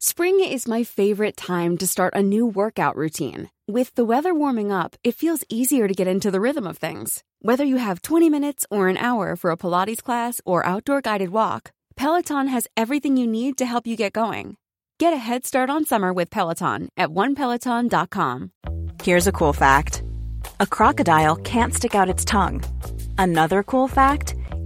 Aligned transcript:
Spring 0.00 0.38
is 0.38 0.68
my 0.68 0.84
favorite 0.84 1.36
time 1.36 1.76
to 1.76 1.84
start 1.84 2.14
a 2.14 2.22
new 2.22 2.46
workout 2.46 2.94
routine. 2.94 3.50
With 3.66 3.92
the 3.96 4.04
weather 4.04 4.32
warming 4.32 4.70
up, 4.70 4.94
it 5.02 5.16
feels 5.16 5.42
easier 5.48 5.88
to 5.88 5.94
get 5.94 6.06
into 6.06 6.30
the 6.30 6.40
rhythm 6.40 6.68
of 6.68 6.78
things. 6.78 7.24
Whether 7.42 7.64
you 7.64 7.78
have 7.78 8.02
20 8.02 8.30
minutes 8.30 8.64
or 8.70 8.86
an 8.86 8.96
hour 8.96 9.34
for 9.34 9.50
a 9.50 9.56
Pilates 9.56 10.00
class 10.00 10.40
or 10.44 10.64
outdoor 10.64 11.00
guided 11.00 11.30
walk, 11.30 11.72
Peloton 11.96 12.46
has 12.46 12.68
everything 12.76 13.16
you 13.16 13.26
need 13.26 13.58
to 13.58 13.66
help 13.66 13.88
you 13.88 13.96
get 13.96 14.12
going. 14.12 14.56
Get 15.00 15.12
a 15.12 15.16
head 15.16 15.44
start 15.44 15.68
on 15.68 15.84
summer 15.84 16.12
with 16.12 16.30
Peloton 16.30 16.90
at 16.96 17.08
onepeloton.com. 17.08 18.52
Here's 19.02 19.26
a 19.26 19.32
cool 19.32 19.52
fact 19.52 20.04
a 20.60 20.66
crocodile 20.66 21.34
can't 21.34 21.74
stick 21.74 21.96
out 21.96 22.08
its 22.08 22.24
tongue. 22.24 22.62
Another 23.18 23.64
cool 23.64 23.88
fact 23.88 24.36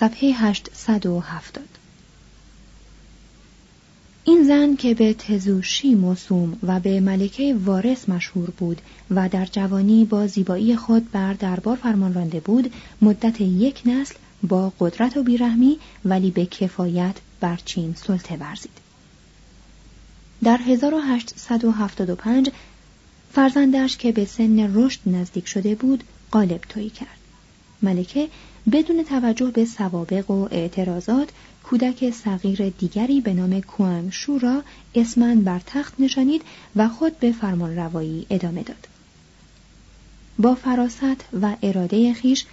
صفحه 0.00 0.32
870 0.32 1.62
این 4.24 4.44
زن 4.44 4.76
که 4.76 4.94
به 4.94 5.14
تزوشی 5.14 5.94
موسوم 5.94 6.58
و 6.62 6.80
به 6.80 7.00
ملکه 7.00 7.54
وارث 7.64 8.08
مشهور 8.08 8.50
بود 8.50 8.80
و 9.10 9.28
در 9.28 9.46
جوانی 9.46 10.04
با 10.04 10.26
زیبایی 10.26 10.76
خود 10.76 11.10
بر 11.10 11.32
دربار 11.32 11.76
فرمان 11.76 12.14
رانده 12.14 12.40
بود 12.40 12.72
مدت 13.02 13.40
یک 13.40 13.82
نسل 13.86 14.14
با 14.42 14.72
قدرت 14.80 15.16
و 15.16 15.22
بیرحمی 15.22 15.78
ولی 16.04 16.30
به 16.30 16.46
کفایت 16.46 17.16
بر 17.40 17.58
چین 17.64 17.94
سلطه 17.94 18.36
ورزید. 18.36 18.78
در 20.44 20.58
1875 20.66 22.50
فرزندش 23.32 23.96
که 23.96 24.12
به 24.12 24.24
سن 24.24 24.74
رشد 24.74 25.00
نزدیک 25.06 25.48
شده 25.48 25.74
بود 25.74 26.04
قالب 26.30 26.60
تویی 26.60 26.90
کرد. 26.90 27.18
ملکه 27.82 28.28
بدون 28.72 29.04
توجه 29.04 29.50
به 29.50 29.64
سوابق 29.64 30.30
و 30.30 30.48
اعتراضات 30.50 31.28
کودک 31.64 32.10
صغیر 32.10 32.68
دیگری 32.68 33.20
به 33.20 33.34
نام 33.34 33.60
کوانگ 33.60 34.12
شو 34.12 34.38
را 34.38 34.62
اسمن 34.94 35.40
بر 35.40 35.60
تخت 35.66 35.94
نشانید 35.98 36.42
و 36.76 36.88
خود 36.88 37.18
به 37.18 37.32
فرمان 37.32 37.76
روایی 37.76 38.26
ادامه 38.30 38.62
داد. 38.62 38.88
با 40.38 40.54
فراست 40.54 41.24
و 41.42 41.56
اراده 41.62 42.12
خیش 42.12 42.44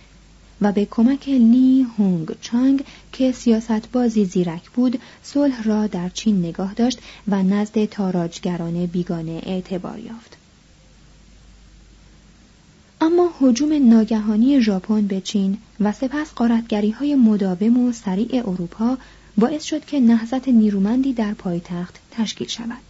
و 0.61 0.71
به 0.71 0.85
کمک 0.85 1.29
لی 1.29 1.85
هونگ 1.97 2.35
چانگ 2.41 2.83
که 3.11 3.31
سیاست 3.31 3.91
بازی 3.91 4.25
زیرک 4.25 4.69
بود 4.69 4.99
صلح 5.23 5.63
را 5.63 5.87
در 5.87 6.09
چین 6.09 6.39
نگاه 6.39 6.73
داشت 6.73 6.99
و 7.27 7.43
نزد 7.43 7.85
تاراجگران 7.85 8.85
بیگانه 8.85 9.41
اعتبار 9.45 9.99
یافت. 9.99 10.44
اما 13.05 13.29
حجوم 13.39 13.89
ناگهانی 13.89 14.61
ژاپن 14.61 15.01
به 15.01 15.21
چین 15.21 15.57
و 15.79 15.91
سپس 15.91 16.33
قارتگری 16.33 16.91
های 16.91 17.15
مداوم 17.15 17.77
و 17.77 17.91
سریع 17.91 18.49
اروپا 18.49 18.97
باعث 19.37 19.63
شد 19.63 19.85
که 19.85 19.99
نهضت 19.99 20.47
نیرومندی 20.47 21.13
در 21.13 21.33
پایتخت 21.33 21.99
تشکیل 22.11 22.47
شود. 22.47 22.81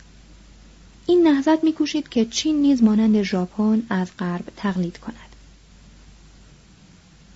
این 1.06 1.28
نهضت 1.28 1.64
میکوشید 1.64 2.10
که 2.10 2.26
چین 2.26 2.62
نیز 2.62 2.84
مانند 2.84 3.22
ژاپن 3.22 3.84
از 3.90 4.08
غرب 4.20 4.46
تقلید 4.58 4.98
کند. 4.98 5.36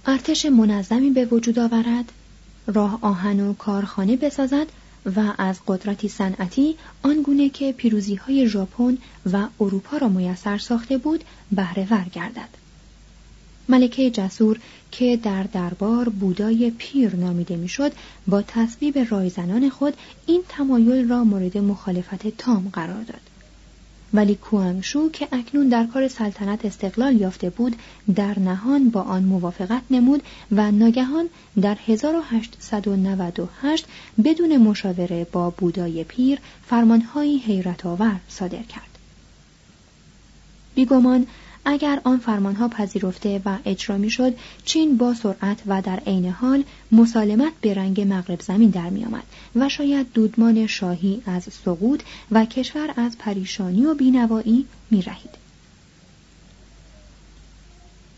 ارتش 0.06 0.46
منظمی 0.46 1.10
به 1.10 1.26
وجود 1.26 1.60
آورد، 1.60 2.12
راه 2.68 3.00
آهن 3.02 3.40
و 3.40 3.54
کارخانه 3.54 4.18
بسازد 4.18 4.68
و 5.16 5.34
از 5.38 5.60
قدرتی 5.68 6.08
صنعتی 6.08 6.76
آنگونه 7.04 7.50
که 7.50 7.72
پیروزی 7.72 8.16
های 8.16 8.48
ژاپن 8.48 8.98
و 9.32 9.48
اروپا 9.60 9.98
را 9.98 10.10
میسر 10.10 10.58
ساخته 10.58 10.98
بود 10.98 11.24
بهره 11.52 11.88
ور 11.92 12.06
گردد. 12.14 12.69
ملکه 13.70 14.10
جسور 14.10 14.60
که 14.92 15.18
در 15.18 15.44
دربار 15.44 16.10
بودای 16.10 16.72
پیر 16.78 17.16
نامیده 17.16 17.56
می‌شد 17.56 17.92
با 18.28 18.42
تصویب 18.42 18.98
رایزنان 19.10 19.70
خود 19.70 19.94
این 20.26 20.42
تمایل 20.50 21.10
را 21.10 21.24
مورد 21.24 21.58
مخالفت 21.58 22.28
تام 22.28 22.70
قرار 22.74 23.04
داد 23.04 23.22
ولی 24.14 24.36
کوانگشو 24.36 25.10
که 25.10 25.28
اکنون 25.32 25.70
در 25.70 25.86
کار 25.86 26.08
سلطنت 26.08 26.66
استقلال 26.66 27.22
یافته 27.22 27.50
بود 27.50 27.76
در 28.16 28.40
نهان 28.40 28.90
با 28.90 29.02
آن 29.02 29.24
موافقت 29.24 29.82
نمود 29.92 30.24
و 30.52 30.72
ناگهان 30.72 31.30
در 31.62 31.78
1898 31.88 33.86
بدون 34.24 34.58
مشاوره 34.58 35.28
با 35.32 35.50
بودای 35.50 36.04
پیر 36.04 36.40
فرمانهایی 36.66 37.38
حیرت 37.38 37.86
آور 37.86 38.20
صادر 38.30 38.64
کرد. 38.64 38.98
بیگمان 40.76 41.28
اگر 41.66 42.02
آن 42.04 42.18
فرمانها 42.18 42.68
پذیرفته 42.68 43.42
و 43.46 43.58
اجرا 43.66 43.98
می‌شد 43.98 44.34
چین 44.66 44.98
با 44.98 45.14
سرعت 45.14 45.62
و 45.68 45.82
در 45.82 46.00
عین 46.00 46.30
حال 46.30 46.64
مسالمت 46.92 47.52
به 47.62 47.74
رنگ 47.74 48.02
مغرب 48.02 48.42
زمین 48.42 48.70
در 48.70 48.90
میآمد 48.90 49.24
و 49.56 49.70
شاید 49.70 50.08
دودمان 50.14 50.68
شاهی 50.68 51.22
از 51.26 51.44
سقوط 51.44 52.02
و 52.32 52.46
کشور 52.46 52.94
از 52.98 53.18
پریشانی 53.18 53.86
و 53.86 53.94
بینوایی 53.94 54.66
میرهید 54.92 55.40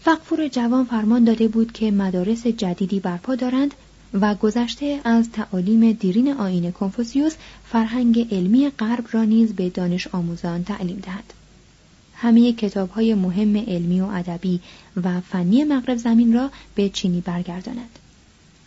فقفور 0.01 0.47
جوان 0.47 0.85
فرمان 0.85 1.23
داده 1.23 1.47
بود 1.47 1.71
که 1.71 1.91
مدارس 1.91 2.47
جدیدی 2.47 2.99
برپا 2.99 3.35
دارند 3.35 3.73
و 4.13 4.35
گذشته 4.35 5.01
از 5.03 5.31
تعالیم 5.31 5.91
دیرین 5.91 6.33
آین 6.33 6.71
کنفوسیوس 6.71 7.35
فرهنگ 7.65 8.27
علمی 8.31 8.69
غرب 8.69 9.05
را 9.11 9.23
نیز 9.23 9.53
به 9.53 9.69
دانش 9.69 10.07
آموزان 10.07 10.63
تعلیم 10.63 10.99
دهند. 10.99 11.33
همه 12.21 12.53
کتاب 12.53 12.89
های 12.89 13.13
مهم 13.13 13.57
علمی 13.57 14.01
و 14.01 14.05
ادبی 14.05 14.59
و 15.03 15.21
فنی 15.21 15.63
مغرب 15.63 15.97
زمین 15.97 16.33
را 16.33 16.49
به 16.75 16.89
چینی 16.89 17.21
برگرداند. 17.21 17.99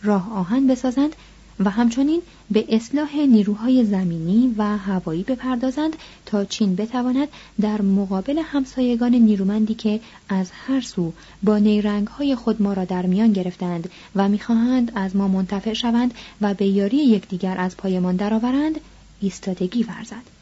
راه 0.03 0.33
آهن 0.33 0.67
بسازند 0.67 1.15
و 1.59 1.69
همچنین 1.69 2.21
به 2.51 2.65
اصلاح 2.69 3.15
نیروهای 3.17 3.85
زمینی 3.85 4.55
و 4.57 4.77
هوایی 4.77 5.23
بپردازند 5.23 5.95
تا 6.25 6.45
چین 6.45 6.75
بتواند 6.75 7.27
در 7.61 7.81
مقابل 7.81 8.37
همسایگان 8.37 9.15
نیرومندی 9.15 9.73
که 9.73 9.99
از 10.29 10.51
هر 10.51 10.81
سو 10.81 11.13
با 11.43 11.57
نیرنگ 11.57 12.07
های 12.07 12.35
خود 12.35 12.61
ما 12.61 12.73
را 12.73 12.85
در 12.85 13.05
میان 13.05 13.33
گرفتند 13.33 13.89
و 14.15 14.29
می‌خواهند 14.29 14.91
از 14.95 15.15
ما 15.15 15.27
منتفع 15.27 15.73
شوند 15.73 16.13
و 16.41 16.53
به 16.53 16.65
یاری 16.65 16.97
یکدیگر 16.97 17.55
از 17.57 17.77
پایمان 17.77 18.15
درآورند 18.15 18.79
ایستادگی 19.21 19.83
ورزد 19.83 20.34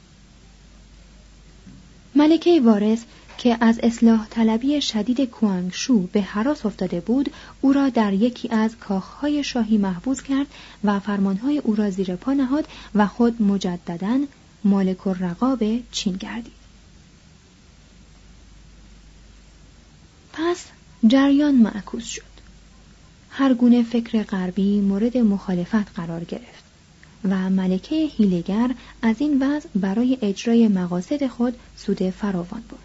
ملکه 2.16 2.62
وارث 2.62 3.04
که 3.38 3.58
از 3.62 3.80
اصلاح 3.84 4.28
طلبی 4.30 4.82
شدید 4.82 5.22
کوانگشو 5.22 6.00
به 6.00 6.22
حراس 6.22 6.66
افتاده 6.66 7.00
بود 7.00 7.32
او 7.62 7.74
را 7.74 7.90
در 7.90 8.14
یکی 8.14 8.50
از 8.50 8.78
کاخهای 8.78 9.44
شاهی 9.44 9.78
محبوس 9.78 10.22
کرد 10.22 10.48
و 10.84 11.00
فرمانهای 11.00 11.58
او 11.58 11.76
را 11.76 11.90
زیر 11.90 12.16
پا 12.16 12.34
نهاد 12.34 12.68
و 12.96 13.08
خود 13.08 13.42
مجددا 13.42 14.20
مالک 14.64 14.98
رقاب 15.08 15.64
چین 15.92 16.16
گردید. 16.16 16.64
پس 20.34 20.66
جریان 21.08 21.56
معکوس 21.56 22.06
شد. 22.06 22.34
هر 23.30 23.54
گونه 23.54 23.84
فکر 23.84 24.24
غربی 24.24 24.82
مورد 24.82 25.18
مخالفت 25.18 25.96
قرار 25.96 26.24
گرفت. 26.24 26.63
و 27.30 27.50
ملکه 27.50 27.96
هیلگر 27.96 28.72
از 29.02 29.16
این 29.20 29.44
وضع 29.44 29.70
برای 29.76 30.18
اجرای 30.22 30.68
مقاصد 30.68 31.28
خود 31.28 31.54
سود 31.78 32.10
فراوان 32.10 32.64
بود. 32.70 32.80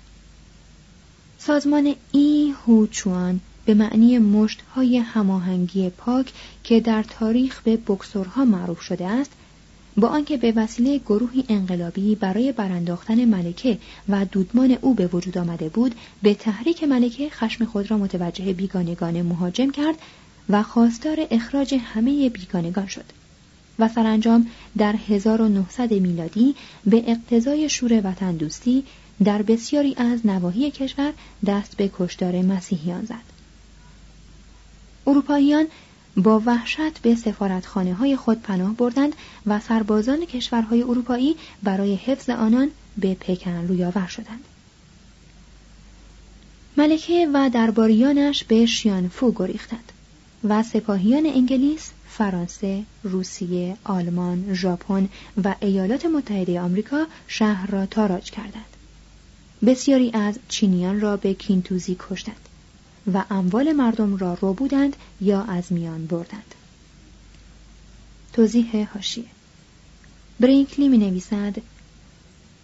سازمان 1.39 1.95
ای 2.13 2.55
هوچوان 2.67 3.41
به 3.65 3.75
معنی 3.75 4.19
مشت 4.19 4.63
های 4.75 4.99
هماهنگی 4.99 5.91
پاک 5.91 6.33
که 6.65 6.81
در 6.81 7.03
تاریخ 7.03 7.63
به 7.63 7.77
بکسورها 7.77 8.45
معروف 8.45 8.81
شده 8.81 9.07
است 9.07 9.31
با 9.97 10.09
آنکه 10.09 10.37
به 10.37 10.53
وسیله 10.57 10.99
گروهی 10.99 11.45
انقلابی 11.49 12.15
برای 12.15 12.53
برانداختن 12.53 13.25
ملکه 13.25 13.79
و 14.09 14.25
دودمان 14.25 14.79
او 14.81 14.95
به 14.95 15.07
وجود 15.07 15.39
آمده 15.39 15.69
بود 15.69 15.95
به 16.23 16.35
تحریک 16.35 16.85
ملکه 16.85 17.31
خشم 17.31 17.65
خود 17.65 17.91
را 17.91 17.99
متوجه 17.99 18.53
بیگانگان 18.53 19.23
مهاجم 19.23 19.71
کرد 19.71 19.95
و 20.49 20.63
خواستار 20.63 21.27
اخراج 21.31 21.75
همه 21.75 22.29
بیگانگان 22.29 22.87
شد 22.87 23.05
و 23.79 23.89
سرانجام 23.89 24.47
در 24.79 24.95
1900 25.09 25.93
میلادی 25.93 26.55
به 26.87 27.05
اقتضای 27.07 27.69
شور 27.69 28.01
وطن 28.05 28.37
دوستی 28.37 28.85
در 29.25 29.43
بسیاری 29.43 29.95
از 29.97 30.27
نواحی 30.27 30.71
کشور 30.71 31.13
دست 31.47 31.77
به 31.77 31.91
کشدار 31.99 32.43
مسیحیان 32.43 33.05
زد. 33.05 33.39
اروپاییان 35.07 35.67
با 36.17 36.43
وحشت 36.47 36.99
به 37.03 37.15
سفارتخانه 37.15 37.95
های 37.95 38.17
خود 38.17 38.43
پناه 38.43 38.75
بردند 38.75 39.13
و 39.47 39.61
سربازان 39.61 40.25
کشورهای 40.25 40.83
اروپایی 40.83 41.37
برای 41.63 41.95
حفظ 41.95 42.31
آنان 42.31 42.71
به 42.99 43.15
پکن 43.15 43.67
رویاور 43.69 44.07
شدند. 44.07 44.45
ملکه 46.77 47.29
و 47.35 47.51
درباریانش 47.51 48.45
به 48.45 48.67
شیانفو 48.67 49.33
گریختند 49.37 49.93
و 50.45 50.63
سپاهیان 50.63 51.27
انگلیس، 51.27 51.91
فرانسه، 52.19 52.85
روسیه، 53.03 53.77
آلمان، 53.85 54.55
ژاپن 54.55 55.09
و 55.45 55.55
ایالات 55.61 56.07
متحده 56.07 56.61
آمریکا 56.61 57.07
شهر 57.27 57.71
را 57.71 57.87
تاراج 57.87 58.31
کردند. 58.31 58.77
بسیاری 59.67 60.11
از 60.15 60.39
چینیان 60.49 61.01
را 61.01 61.17
به 61.17 61.35
کینتوزی 61.35 61.97
کشتند 61.99 62.49
و 63.15 63.25
اموال 63.31 63.73
مردم 63.73 64.17
را 64.17 64.35
رو 64.35 64.53
بودند 64.53 64.97
یا 65.21 65.43
از 65.43 65.73
میان 65.73 66.07
بردند. 66.07 66.55
توضیح 68.33 68.89
هاشیه 68.95 69.25
برینکلی 70.41 70.89
می 70.89 70.99
نویسد 70.99 71.57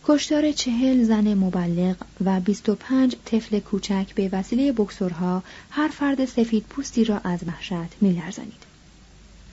کشتار 0.04 0.52
چهل 0.52 1.04
زن 1.04 1.34
مبلغ 1.34 1.96
و 2.24 2.40
25 2.40 3.16
طفل 3.24 3.60
کوچک 3.60 4.14
به 4.14 4.28
وسیله 4.32 4.72
بکسورها 4.72 5.42
هر 5.70 5.88
فرد 5.88 6.24
سفید 6.24 6.64
پوستی 6.64 7.04
را 7.04 7.18
از 7.18 7.40
وحشت 7.46 7.96
میلرزانید. 8.00 8.63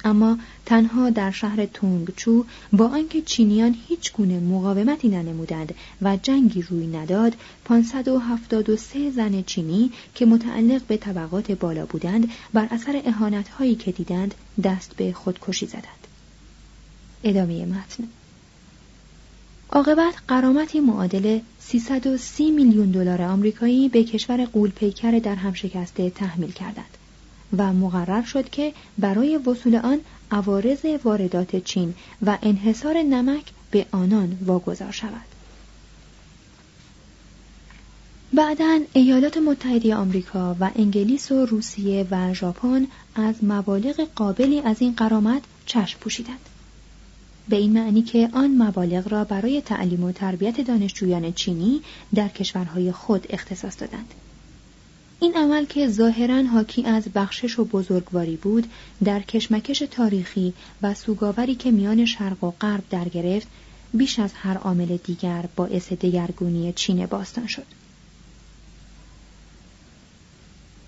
اما 0.05 0.37
تنها 0.65 1.09
در 1.09 1.31
شهر 1.31 1.65
تونگچو 1.65 2.45
با 2.73 2.87
آنکه 2.87 3.21
چینیان 3.21 3.75
هیچ 3.87 4.13
گونه 4.13 4.39
مقاومتی 4.39 5.09
ننمودند 5.09 5.75
و 6.01 6.17
جنگی 6.17 6.61
روی 6.61 6.87
نداد 6.87 7.35
573 7.65 9.11
زن 9.11 9.43
چینی 9.43 9.91
که 10.15 10.25
متعلق 10.25 10.81
به 10.81 10.97
طبقات 10.97 11.51
بالا 11.51 11.85
بودند 11.85 12.29
بر 12.53 12.67
اثر 12.71 13.01
اهانتهایی 13.05 13.75
که 13.75 13.91
دیدند 13.91 14.35
دست 14.63 14.95
به 14.95 15.13
خودکشی 15.13 15.65
زدند. 15.65 16.07
ادامه 17.23 17.65
متن. 17.65 18.03
عاقبت 19.69 20.13
قرامتی 20.27 20.79
معادل 20.79 21.39
330 21.59 22.51
میلیون 22.51 22.91
دلار 22.91 23.21
آمریکایی 23.21 23.89
به 23.89 24.03
کشور 24.03 24.45
قولپیکر 24.45 25.19
در 25.19 25.35
هم 25.35 25.53
شکسته 25.53 26.09
تحمیل 26.09 26.51
کردند. 26.51 26.97
و 27.57 27.73
مقرر 27.73 28.23
شد 28.23 28.49
که 28.49 28.73
برای 28.97 29.37
وصول 29.37 29.75
آن 29.75 29.99
عوارض 30.31 30.85
واردات 31.03 31.55
چین 31.55 31.93
و 32.25 32.37
انحصار 32.41 32.97
نمک 32.97 33.43
به 33.71 33.85
آنان 33.91 34.37
واگذار 34.45 34.91
شود. 34.91 35.31
بعدا 38.33 38.79
ایالات 38.93 39.37
متحده 39.37 39.95
آمریکا 39.95 40.55
و 40.59 40.69
انگلیس 40.75 41.31
و 41.31 41.45
روسیه 41.45 42.07
و 42.11 42.33
ژاپن 42.33 42.87
از 43.15 43.35
مبالغ 43.43 44.07
قابلی 44.15 44.59
از 44.59 44.81
این 44.81 44.93
قرامت 44.93 45.41
چشم 45.65 45.99
پوشیدند. 45.99 46.49
به 47.49 47.55
این 47.55 47.73
معنی 47.73 48.01
که 48.01 48.29
آن 48.33 48.61
مبالغ 48.61 49.11
را 49.11 49.23
برای 49.23 49.61
تعلیم 49.61 50.03
و 50.03 50.11
تربیت 50.11 50.61
دانشجویان 50.61 51.33
چینی 51.33 51.81
در 52.15 52.27
کشورهای 52.27 52.91
خود 52.91 53.27
اختصاص 53.29 53.81
دادند. 53.81 54.13
این 55.23 55.37
عمل 55.37 55.65
که 55.65 55.87
ظاهرا 55.87 56.43
حاکی 56.43 56.85
از 56.85 57.03
بخشش 57.15 57.59
و 57.59 57.65
بزرگواری 57.65 58.35
بود 58.35 58.67
در 59.03 59.19
کشمکش 59.19 59.79
تاریخی 59.91 60.53
و 60.81 60.93
سوگاوری 60.93 61.55
که 61.55 61.71
میان 61.71 62.05
شرق 62.05 62.43
و 62.43 62.51
غرب 62.51 62.83
در 62.89 63.09
گرفت 63.09 63.47
بیش 63.93 64.19
از 64.19 64.33
هر 64.33 64.57
عامل 64.57 64.97
دیگر 64.97 65.45
باعث 65.55 65.93
دگرگونی 65.93 66.73
چین 66.73 67.05
باستان 67.05 67.47
شد. 67.47 67.65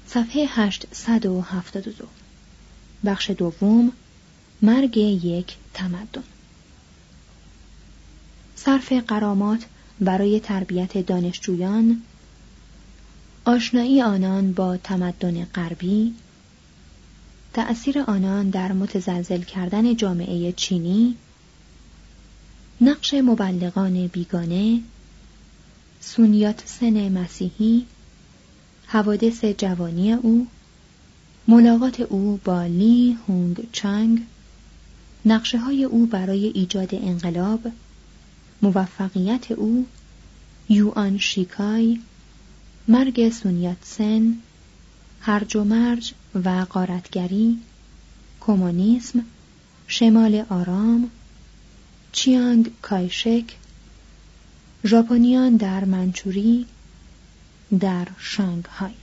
صفحه 0.07 0.45
872 0.49 2.07
بخش 3.05 3.29
دوم 3.29 3.91
مرگ 4.61 4.97
یک 4.97 5.55
تمدن. 5.73 6.23
صرف 8.55 8.93
قرامات 8.93 9.65
برای 9.99 10.39
تربیت 10.39 10.97
دانشجویان 10.97 12.01
آشنایی 13.45 14.01
آنان 14.01 14.53
با 14.53 14.77
تمدن 14.77 15.45
غربی 15.45 16.13
تأثیر 17.53 17.99
آنان 17.99 18.49
در 18.49 18.71
متزلزل 18.71 19.41
کردن 19.41 19.95
جامعه 19.95 20.51
چینی 20.51 21.15
نقش 22.81 23.13
مبلغان 23.13 24.07
بیگانه 24.07 24.79
سونیات 26.01 26.63
سن 26.65 27.09
مسیحی 27.09 27.85
حوادث 28.87 29.45
جوانی 29.45 30.13
او 30.13 30.47
ملاقات 31.47 31.99
او 31.99 32.39
با 32.43 32.63
لی 32.63 33.17
هونگ 33.27 33.67
چانگ 33.71 34.21
نقشه 35.25 35.57
های 35.57 35.83
او 35.83 36.05
برای 36.05 36.45
ایجاد 36.45 36.95
انقلاب 36.95 37.61
موفقیت 38.61 39.51
او 39.51 39.85
یوان 40.69 41.17
شیکای 41.17 41.99
مرگ 42.87 43.29
سونیات 43.29 43.77
سن 43.81 44.37
هرج 45.21 45.55
و 45.55 45.63
مرج 45.63 46.13
و 46.45 46.65
قارتگری 46.69 47.59
کمونیسم 48.41 49.25
شمال 49.87 50.45
آرام 50.49 51.09
چیانگ 52.11 52.71
کایشک 52.81 53.45
ژاپنیان 54.85 55.55
در 55.55 55.85
منچوری 55.85 56.65
در 57.79 58.07
شانگهای. 58.17 58.93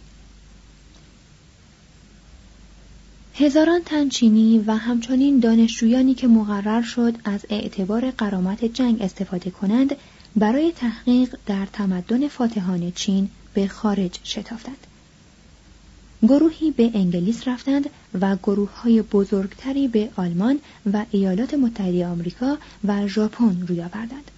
هزاران 3.34 3.80
تن 3.84 4.08
چینی 4.08 4.58
و 4.58 4.72
همچنین 4.72 5.38
دانشجویانی 5.38 6.14
که 6.14 6.28
مقرر 6.28 6.82
شد 6.82 7.14
از 7.24 7.46
اعتبار 7.50 8.10
قرامت 8.10 8.64
جنگ 8.64 9.02
استفاده 9.02 9.50
کنند 9.50 9.96
برای 10.36 10.72
تحقیق 10.72 11.36
در 11.46 11.66
تمدن 11.66 12.28
فاتحان 12.28 12.92
چین 12.92 13.30
به 13.54 13.68
خارج 13.68 14.18
شتافتند. 14.24 14.86
گروهی 16.22 16.70
به 16.70 16.90
انگلیس 16.94 17.48
رفتند 17.48 17.90
و 18.20 18.36
گروه 18.36 18.80
های 18.80 19.02
بزرگتری 19.02 19.88
به 19.88 20.08
آلمان 20.16 20.60
و 20.92 21.04
ایالات 21.10 21.54
متحده 21.54 22.06
آمریکا 22.06 22.58
و 22.84 23.08
ژاپن 23.08 23.66
روی 23.66 23.82
آوردند. 23.82 24.30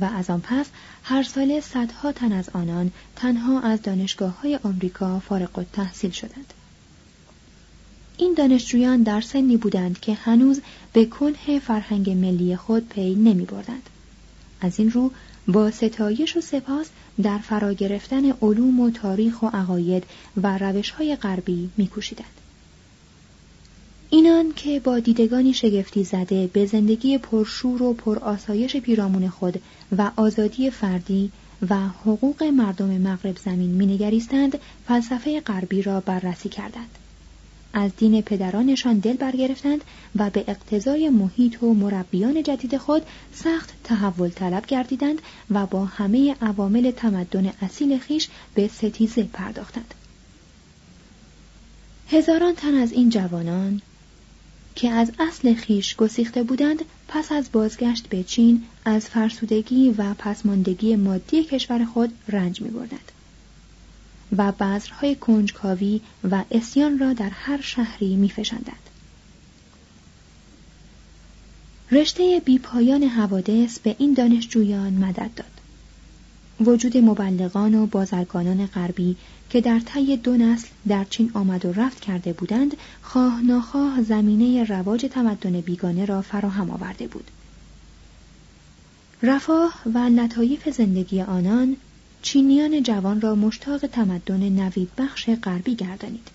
و 0.00 0.04
از 0.04 0.30
آن 0.30 0.40
پس 0.40 0.66
هر 1.02 1.22
سال 1.22 1.60
صدها 1.60 2.12
تن 2.12 2.32
از 2.32 2.48
آنان 2.48 2.92
تنها 3.16 3.60
از 3.60 3.82
دانشگاه 3.82 4.40
های 4.40 4.58
آمریکا 4.62 5.18
فارغ 5.20 5.66
تحصیل 5.72 6.10
شدند. 6.10 6.52
این 8.16 8.34
دانشجویان 8.34 9.02
در 9.02 9.20
سنی 9.20 9.56
بودند 9.56 10.00
که 10.00 10.14
هنوز 10.14 10.60
به 10.92 11.04
کنه 11.04 11.58
فرهنگ 11.58 12.10
ملی 12.10 12.56
خود 12.56 12.88
پی 12.88 13.14
نمی 13.14 13.44
بردند. 13.44 13.90
از 14.60 14.78
این 14.78 14.90
رو 14.90 15.10
با 15.48 15.70
ستایش 15.70 16.36
و 16.36 16.40
سپاس 16.40 16.86
در 17.22 17.38
فرا 17.38 17.72
گرفتن 17.72 18.32
علوم 18.32 18.80
و 18.80 18.90
تاریخ 18.90 19.42
و 19.42 19.46
عقاید 19.46 20.04
و 20.42 20.58
روش 20.58 20.90
های 20.90 21.16
غربی 21.16 21.70
میکوشیدند. 21.76 22.26
اینان 24.10 24.52
که 24.56 24.80
با 24.80 24.98
دیدگانی 24.98 25.54
شگفتی 25.54 26.04
زده 26.04 26.46
به 26.46 26.66
زندگی 26.66 27.18
پرشور 27.18 27.82
و 27.82 27.92
پرآسایش 27.94 28.76
پیرامون 28.76 29.28
خود 29.28 29.62
و 29.98 30.10
آزادی 30.16 30.70
فردی 30.70 31.30
و 31.70 31.76
حقوق 31.76 32.42
مردم 32.42 32.88
مغرب 32.88 33.38
زمین 33.38 33.70
مینگریستند 33.70 34.58
فلسفه 34.88 35.40
غربی 35.40 35.82
را 35.82 36.00
بررسی 36.00 36.48
کردند. 36.48 36.98
از 37.76 37.96
دین 37.96 38.22
پدرانشان 38.22 38.98
دل 38.98 39.16
برگرفتند 39.16 39.84
و 40.16 40.30
به 40.30 40.44
اقتضای 40.48 41.08
محیط 41.08 41.62
و 41.62 41.74
مربیان 41.74 42.42
جدید 42.42 42.76
خود 42.76 43.02
سخت 43.32 43.72
تحول 43.84 44.30
طلب 44.30 44.66
گردیدند 44.66 45.18
و 45.50 45.66
با 45.66 45.84
همه 45.84 46.36
عوامل 46.40 46.90
تمدن 46.90 47.52
اصیل 47.62 47.98
خیش 47.98 48.28
به 48.54 48.68
ستیزه 48.68 49.22
پرداختند. 49.22 49.94
هزاران 52.08 52.54
تن 52.54 52.74
از 52.74 52.92
این 52.92 53.10
جوانان 53.10 53.82
که 54.74 54.90
از 54.90 55.12
اصل 55.18 55.54
خیش 55.54 55.96
گسیخته 55.96 56.42
بودند 56.42 56.82
پس 57.08 57.32
از 57.32 57.52
بازگشت 57.52 58.08
به 58.08 58.22
چین 58.22 58.64
از 58.84 59.06
فرسودگی 59.06 59.94
و 59.98 60.14
پسماندگی 60.14 60.96
مادی 60.96 61.44
کشور 61.44 61.84
خود 61.84 62.12
رنج 62.28 62.60
می 62.60 62.68
بردند. 62.68 63.12
و 64.36 64.52
بذرهای 64.52 65.14
کنجکاوی 65.14 66.00
و 66.30 66.44
اسیان 66.50 66.98
را 66.98 67.12
در 67.12 67.30
هر 67.30 67.60
شهری 67.60 68.16
میفشاندند 68.16 68.86
رشته 71.92 72.42
بیپایان 72.44 73.02
حوادث 73.02 73.78
به 73.78 73.96
این 73.98 74.12
دانشجویان 74.12 74.92
مدد 74.92 75.30
داد. 75.36 75.56
وجود 76.60 76.96
مبلغان 76.96 77.74
و 77.74 77.86
بازرگانان 77.86 78.66
غربی 78.66 79.16
که 79.50 79.60
در 79.60 79.80
طی 79.80 80.16
دو 80.16 80.36
نسل 80.36 80.68
در 80.88 81.04
چین 81.04 81.30
آمد 81.34 81.64
و 81.64 81.72
رفت 81.72 82.00
کرده 82.00 82.32
بودند 82.32 82.76
خواه 83.02 83.42
ناخواه 83.42 84.02
زمینه 84.02 84.64
رواج 84.64 85.06
تمدن 85.10 85.60
بیگانه 85.60 86.04
را 86.04 86.22
فراهم 86.22 86.70
آورده 86.70 87.06
بود 87.06 87.30
رفاه 89.22 89.74
و 89.94 89.98
لطایف 89.98 90.68
زندگی 90.68 91.22
آنان 91.22 91.76
چینیان 92.26 92.82
جوان 92.82 93.20
را 93.20 93.34
مشتاق 93.34 93.86
تمدن 93.86 94.48
نوید 94.48 94.90
بخش 94.98 95.30
غربی 95.42 95.74
گردانید. 95.74 96.28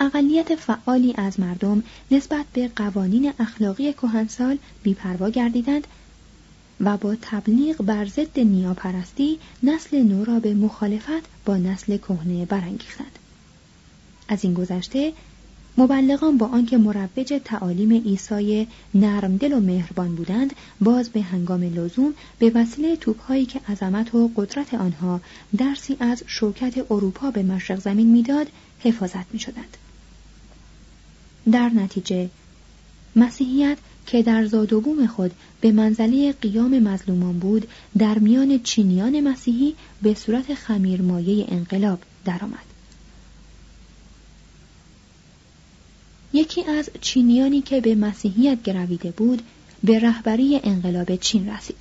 اقلیت 0.00 0.54
فعالی 0.54 1.14
از 1.16 1.40
مردم 1.40 1.82
نسبت 2.10 2.46
به 2.52 2.70
قوانین 2.76 3.32
اخلاقی 3.38 3.92
کهنسال 3.92 4.58
بیپروا 4.82 5.30
گردیدند 5.30 5.86
و 6.80 6.96
با 6.96 7.16
تبلیغ 7.22 7.82
بر 7.82 8.06
ضد 8.06 8.40
نیاپرستی 8.40 9.38
نسل 9.62 10.02
نو 10.02 10.24
را 10.24 10.40
به 10.40 10.54
مخالفت 10.54 11.44
با 11.44 11.56
نسل 11.56 11.96
کهنه 11.96 12.44
برانگیختند. 12.44 13.18
از 14.28 14.44
این 14.44 14.54
گذشته 14.54 15.12
مبلغان 15.78 16.38
با 16.38 16.46
آنکه 16.46 16.78
مروج 16.78 17.40
تعالیم 17.44 17.92
عیسی 17.92 18.68
نرمدل 18.94 19.52
و 19.52 19.60
مهربان 19.60 20.14
بودند 20.14 20.52
باز 20.80 21.08
به 21.08 21.22
هنگام 21.22 21.62
لزوم 21.62 22.14
به 22.38 22.50
وسیله 22.54 22.96
توپهایی 22.96 23.46
که 23.46 23.60
عظمت 23.68 24.14
و 24.14 24.30
قدرت 24.36 24.74
آنها 24.74 25.20
درسی 25.56 25.96
از 26.00 26.22
شوکت 26.26 26.90
اروپا 26.90 27.30
به 27.30 27.42
مشرق 27.42 27.80
زمین 27.80 28.06
می‌داد 28.06 28.46
حفاظت 28.78 29.32
می 29.32 29.38
شدند. 29.38 29.76
در 31.52 31.68
نتیجه 31.68 32.30
مسیحیت 33.16 33.78
که 34.06 34.22
در 34.22 34.46
زاد 34.46 35.06
خود 35.06 35.30
به 35.60 35.72
منزله 35.72 36.32
قیام 36.32 36.78
مظلومان 36.78 37.38
بود 37.38 37.68
در 37.98 38.18
میان 38.18 38.60
چینیان 38.62 39.20
مسیحی 39.20 39.74
به 40.02 40.14
صورت 40.14 40.54
خمیرمایه 40.54 41.46
انقلاب 41.48 41.98
درآمد. 42.24 42.75
یکی 46.32 46.64
از 46.64 46.90
چینیانی 47.00 47.62
که 47.62 47.80
به 47.80 47.94
مسیحیت 47.94 48.62
گرویده 48.62 49.10
بود 49.10 49.42
به 49.84 49.98
رهبری 49.98 50.60
انقلاب 50.64 51.16
چین 51.16 51.48
رسید. 51.48 51.76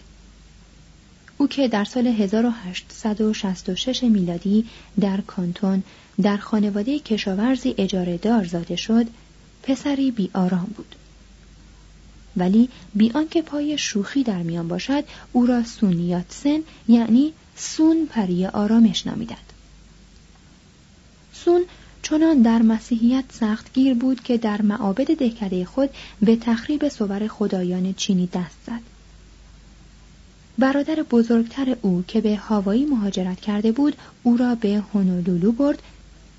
او 1.37 1.47
که 1.47 1.67
در 1.67 1.85
سال 1.85 2.07
1866 2.07 4.03
میلادی 4.03 4.65
در 4.99 5.21
کانتون 5.21 5.83
در 6.21 6.37
خانواده 6.37 6.99
کشاورزی 6.99 7.75
اجاره 7.77 8.17
دار 8.17 8.45
زاده 8.45 8.75
شد، 8.75 9.05
پسری 9.63 10.11
بی 10.11 10.29
آرام 10.33 10.73
بود. 10.77 10.95
ولی 12.37 12.69
بی 12.95 13.11
آنکه 13.11 13.41
پای 13.41 13.77
شوخی 13.77 14.23
در 14.23 14.41
میان 14.41 14.67
باشد 14.67 15.03
او 15.31 15.45
را 15.45 15.63
سونیاتسن 15.63 16.59
یعنی 16.87 17.33
سون 17.55 18.05
پری 18.05 18.45
آرامش 18.45 19.07
نامیدند 19.07 19.53
سون 21.33 21.65
چنان 22.05 22.41
در 22.41 22.61
مسیحیت 22.61 23.23
سختگیر 23.31 23.93
بود 23.93 24.23
که 24.23 24.37
در 24.37 24.61
معابد 24.61 25.17
دهکده 25.17 25.65
خود 25.65 25.89
به 26.21 26.35
تخریب 26.35 26.89
صور 26.89 27.27
خدایان 27.27 27.93
چینی 27.93 28.27
دست 28.27 28.57
زد. 28.67 28.81
برادر 30.57 30.95
بزرگتر 31.11 31.77
او 31.81 32.03
که 32.07 32.21
به 32.21 32.37
هاوایی 32.37 32.85
مهاجرت 32.85 33.39
کرده 33.39 33.71
بود 33.71 33.95
او 34.23 34.37
را 34.37 34.55
به 34.55 34.83
هونولولو 34.93 35.51
برد 35.51 35.81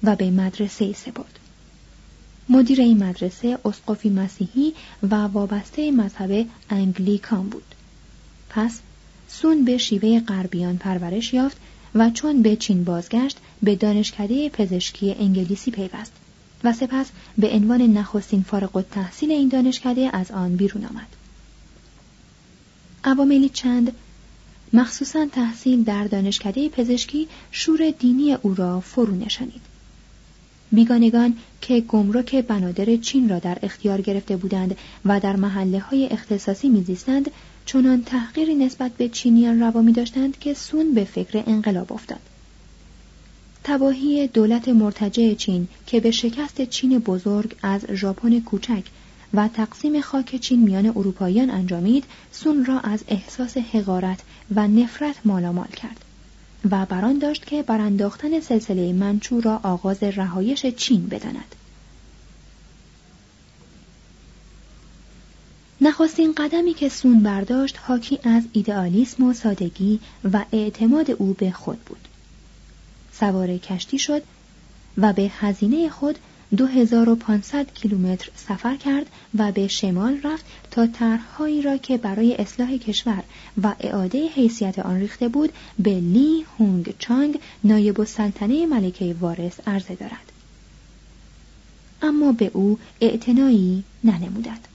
و 0.03 0.17
به 0.17 0.31
مدرسه 0.31 0.93
سپرد 0.93 1.39
مدیر 2.49 2.81
این 2.81 3.05
مدرسه 3.05 3.59
اسقفی 3.65 4.11
مسیحی 4.11 4.75
و 5.03 5.15
وابسته 5.15 5.91
مذهب 5.91 6.47
انگلیکان 6.71 7.49
بود. 7.49 7.75
پس 8.51 8.81
سون 9.29 9.65
به 9.65 9.79
شیوه 9.79 10.21
غربیان 10.21 10.77
پرورش 10.77 11.35
یافت 11.35 11.57
و 11.97 12.11
چون 12.11 12.43
به 12.43 12.57
چین 12.57 12.85
بازگشت 12.85 13.39
به 13.63 13.77
دانشکده 13.77 14.49
پزشکی 14.49 15.17
انگلیسی 15.19 15.71
پیوست 15.71 16.13
و 16.65 16.73
سپس 16.73 17.11
به 17.39 17.51
عنوان 17.51 17.83
نخستین 17.83 18.43
فارغ 18.43 18.77
التحصیل 18.77 19.31
این 19.31 19.49
دانشکده 19.49 20.11
از 20.13 20.31
آن 20.31 20.57
بیرون 20.57 20.85
آمد. 20.85 21.07
عواملی 23.05 23.49
چند؟ 23.49 23.93
مخصوصا 24.73 25.27
تحصیل 25.27 25.85
در 25.85 26.05
دانشکده 26.05 26.69
پزشکی 26.69 27.29
شور 27.51 27.91
دینی 27.99 28.35
او 28.35 28.55
را 28.55 28.81
فرو 28.81 29.15
نشانید. 29.15 29.63
بیگانگان 30.73 31.37
که 31.61 31.81
گمرک 31.81 32.35
بنادر 32.35 32.97
چین 32.97 33.29
را 33.29 33.39
در 33.39 33.59
اختیار 33.63 34.01
گرفته 34.01 34.37
بودند 34.37 34.77
و 35.05 35.21
در 35.21 35.37
محله 35.37 35.79
های 35.79 36.07
اختصاصی 36.07 36.69
میزیستند 36.69 37.31
چنان 37.67 38.03
تحقیری 38.03 38.55
نسبت 38.55 38.93
به 38.93 39.09
چینیان 39.09 39.61
روا 39.61 39.83
می 39.83 39.93
داشتند 39.93 40.39
که 40.39 40.55
سون 40.55 40.95
به 40.95 41.05
فکر 41.05 41.43
انقلاب 41.47 41.93
افتاد. 41.93 42.21
تباهی 43.65 44.27
دولت 44.27 44.69
مرتجع 44.69 45.35
چین 45.35 45.69
که 45.87 46.01
به 46.01 46.11
شکست 46.11 46.63
چین 46.63 46.99
بزرگ 46.99 47.57
از 47.63 47.87
ژاپن 47.93 48.41
کوچک 48.41 48.83
و 49.35 49.49
تقسیم 49.49 50.01
خاک 50.01 50.37
چین 50.37 50.63
میان 50.63 50.87
اروپاییان 50.87 51.51
انجامید 51.51 52.05
سون 52.33 52.65
را 52.65 52.81
از 52.81 53.05
احساس 53.09 53.57
حقارت 53.57 54.21
و 54.55 54.69
نفرت 54.69 55.17
مالامال 55.25 55.69
کرد. 55.69 56.05
و 56.71 56.87
بران 56.87 57.19
داشت 57.19 57.47
که 57.47 57.63
برانداختن 57.63 58.41
سلسله 58.41 58.93
منچو 58.93 59.41
را 59.41 59.61
آغاز 59.63 60.03
رهایش 60.03 60.67
چین 60.67 61.07
بداند. 61.07 61.55
نخستین 65.87 66.33
قدمی 66.33 66.75
که 66.75 66.89
سون 66.89 67.21
برداشت 67.23 67.79
حاکی 67.83 68.19
از 68.25 68.43
ایدئالیسم 68.53 69.23
و 69.23 69.33
سادگی 69.33 70.01
و 70.33 70.45
اعتماد 70.53 71.11
او 71.11 71.35
به 71.39 71.51
خود 71.51 71.79
بود. 71.79 72.09
سوار 73.13 73.57
کشتی 73.57 73.99
شد 73.99 74.23
و 74.99 75.13
به 75.13 75.31
هزینه 75.39 75.89
خود 75.89 76.19
2500 76.57 77.75
کیلومتر 77.75 78.31
سفر 78.37 78.77
کرد 78.77 79.07
و 79.39 79.53
به 79.53 79.69
شمال 79.69 80.21
رفت 80.25 80.45
تا 80.71 80.87
طرحهایی 80.87 81.63
را 81.63 81.77
که 81.77 81.97
برای 81.97 82.35
اصلاح 82.35 82.77
کشور 82.77 83.23
و 83.63 83.75
اعاده 83.81 84.29
حیثیت 84.29 84.79
آن 84.79 85.01
ریخته 85.01 85.29
بود 85.29 85.53
به 85.79 86.01
لی 86.01 86.45
هونگ 86.59 86.95
چانگ 86.99 87.39
نایب 87.65 88.01
السلطنه 88.01 88.67
ملکه 88.67 89.17
وارث 89.21 89.61
عرضه 89.67 89.95
دارد 89.95 90.33
اما 92.03 92.33
به 92.33 92.51
او 92.55 92.79
اعتنایی 93.01 93.85
ننمودند 94.05 94.69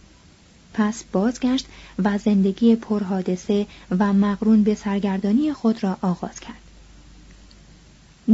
پس 0.74 1.04
بازگشت 1.12 1.66
و 2.04 2.18
زندگی 2.18 2.76
پرحادثه 2.76 3.68
و 4.00 4.14
مقرون 4.14 4.64
به 4.64 4.76
سرگردانی 4.76 5.54
خود 5.54 5.84
را 5.84 5.98
آغاز 6.02 6.40
کرد. 6.40 6.62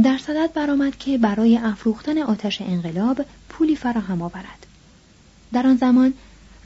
در 0.02 0.18
صدد 0.18 0.52
برآمد 0.52 0.96
که 0.96 1.18
برای 1.18 1.56
افروختن 1.56 2.18
آتش 2.18 2.60
انقلاب 2.60 3.24
پولی 3.48 3.76
فراهم 3.76 4.22
آورد. 4.22 4.66
در 5.52 5.66
آن 5.66 5.76
زمان 5.76 6.14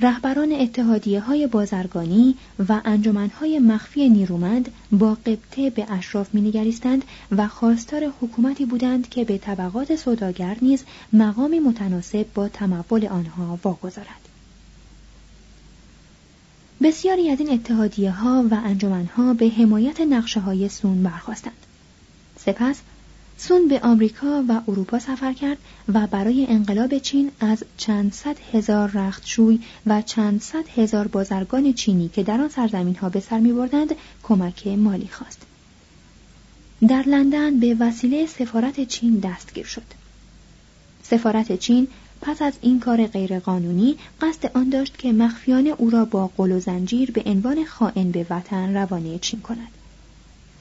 رهبران 0.00 0.52
اتحادیه 0.52 1.20
های 1.20 1.46
بازرگانی 1.46 2.34
و 2.68 2.80
انجمنهای 2.84 3.58
مخفی 3.58 4.08
نیرومند 4.08 4.72
با 4.92 5.14
قبطه 5.14 5.70
به 5.70 5.92
اشراف 5.92 6.34
مینگریستند 6.34 7.04
و 7.36 7.48
خواستار 7.48 8.12
حکومتی 8.20 8.64
بودند 8.64 9.08
که 9.08 9.24
به 9.24 9.38
طبقات 9.38 9.96
سوداگر 9.96 10.56
نیز 10.62 10.84
مقامی 11.12 11.60
متناسب 11.60 12.26
با 12.34 12.48
تمول 12.48 13.06
آنها 13.06 13.58
واگذارد. 13.64 14.21
بسیاری 16.82 17.30
از 17.30 17.40
این 17.40 17.50
اتحادیه 17.50 18.10
ها 18.10 18.44
و 18.50 18.54
انجمنها 18.64 19.34
به 19.34 19.48
حمایت 19.48 20.00
نقشه 20.00 20.40
های 20.40 20.68
سون 20.68 21.02
برخواستند 21.02 21.66
سپس 22.38 22.80
سون 23.36 23.68
به 23.68 23.80
آمریکا 23.80 24.44
و 24.48 24.60
اروپا 24.68 24.98
سفر 24.98 25.32
کرد 25.32 25.58
و 25.94 26.06
برای 26.06 26.46
انقلاب 26.48 26.98
چین 26.98 27.30
از 27.40 27.64
چند 27.76 28.12
صد 28.12 28.36
هزار 28.52 28.90
رختشوی 28.90 29.60
و 29.86 30.02
چند 30.02 30.40
صد 30.40 30.68
هزار 30.76 31.08
بازرگان 31.08 31.72
چینی 31.72 32.08
که 32.08 32.22
در 32.22 32.40
آن 32.40 32.48
سرزمین 32.48 32.96
ها 32.96 33.08
به 33.08 33.20
سر 33.20 33.38
می 33.38 33.52
بردند 33.52 33.94
کمک 34.22 34.66
مالی 34.66 35.08
خواست. 35.08 35.42
در 36.88 37.02
لندن 37.02 37.58
به 37.58 37.76
وسیله 37.80 38.26
سفارت 38.26 38.84
چین 38.84 39.18
دستگیر 39.18 39.66
شد. 39.66 39.82
سفارت 41.02 41.58
چین 41.58 41.88
پس 42.22 42.42
از 42.42 42.52
این 42.60 42.80
کار 42.80 43.06
غیرقانونی 43.06 43.96
قصد 44.20 44.50
آن 44.54 44.68
داشت 44.68 44.98
که 44.98 45.12
مخفیانه 45.12 45.70
او 45.78 45.90
را 45.90 46.04
با 46.04 46.30
قل 46.36 46.52
و 46.52 46.60
زنجیر 46.60 47.10
به 47.10 47.22
عنوان 47.26 47.64
خائن 47.64 48.10
به 48.10 48.26
وطن 48.30 48.74
روانه 48.74 49.18
چین 49.18 49.40
کند. 49.40 49.68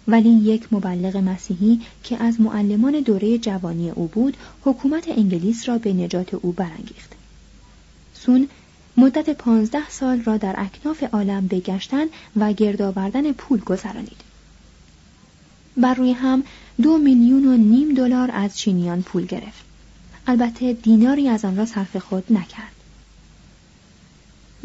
ولی 0.07 0.29
یک 0.29 0.73
مبلغ 0.73 1.17
مسیحی 1.17 1.81
که 2.03 2.23
از 2.23 2.41
معلمان 2.41 2.99
دوره 2.99 3.37
جوانی 3.37 3.89
او 3.89 4.07
بود 4.07 4.37
حکومت 4.63 5.07
انگلیس 5.07 5.69
را 5.69 5.77
به 5.77 5.93
نجات 5.93 6.33
او 6.33 6.51
برانگیخت. 6.51 7.11
سون 8.13 8.47
مدت 8.97 9.29
پانزده 9.29 9.89
سال 9.89 10.21
را 10.21 10.37
در 10.37 10.55
اکناف 10.57 11.03
عالم 11.03 11.47
بگشتن 11.47 12.05
و 12.35 12.53
گرد 12.53 12.81
آوردن 12.81 13.31
پول 13.31 13.59
گذرانید. 13.59 14.21
بر 15.77 15.93
روی 15.93 16.11
هم 16.11 16.43
دو 16.81 16.97
میلیون 16.97 17.45
و 17.45 17.57
نیم 17.57 17.93
دلار 17.93 18.29
از 18.33 18.57
چینیان 18.57 19.01
پول 19.01 19.25
گرفت. 19.25 19.70
البته 20.27 20.73
دیناری 20.73 21.27
از 21.29 21.45
آن 21.45 21.57
را 21.57 21.65
صرف 21.65 21.97
خود 21.97 22.23
نکرد 22.29 22.71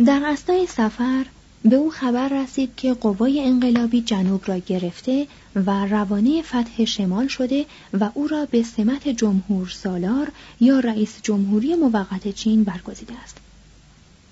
در 0.06 0.22
اسنای 0.24 0.66
سفر 0.66 1.26
به 1.64 1.76
او 1.76 1.90
خبر 1.90 2.28
رسید 2.28 2.70
که 2.76 2.94
قوای 2.94 3.40
انقلابی 3.40 4.00
جنوب 4.00 4.42
را 4.46 4.58
گرفته 4.58 5.26
و 5.54 5.86
روانه 5.86 6.42
فتح 6.42 6.84
شمال 6.84 7.26
شده 7.26 7.66
و 8.00 8.10
او 8.14 8.28
را 8.28 8.46
به 8.46 8.62
سمت 8.62 9.08
جمهور 9.08 9.68
سالار 9.68 10.32
یا 10.60 10.80
رئیس 10.80 11.14
جمهوری 11.22 11.74
موقت 11.74 12.28
چین 12.28 12.64
برگزیده 12.64 13.14
است. 13.24 13.36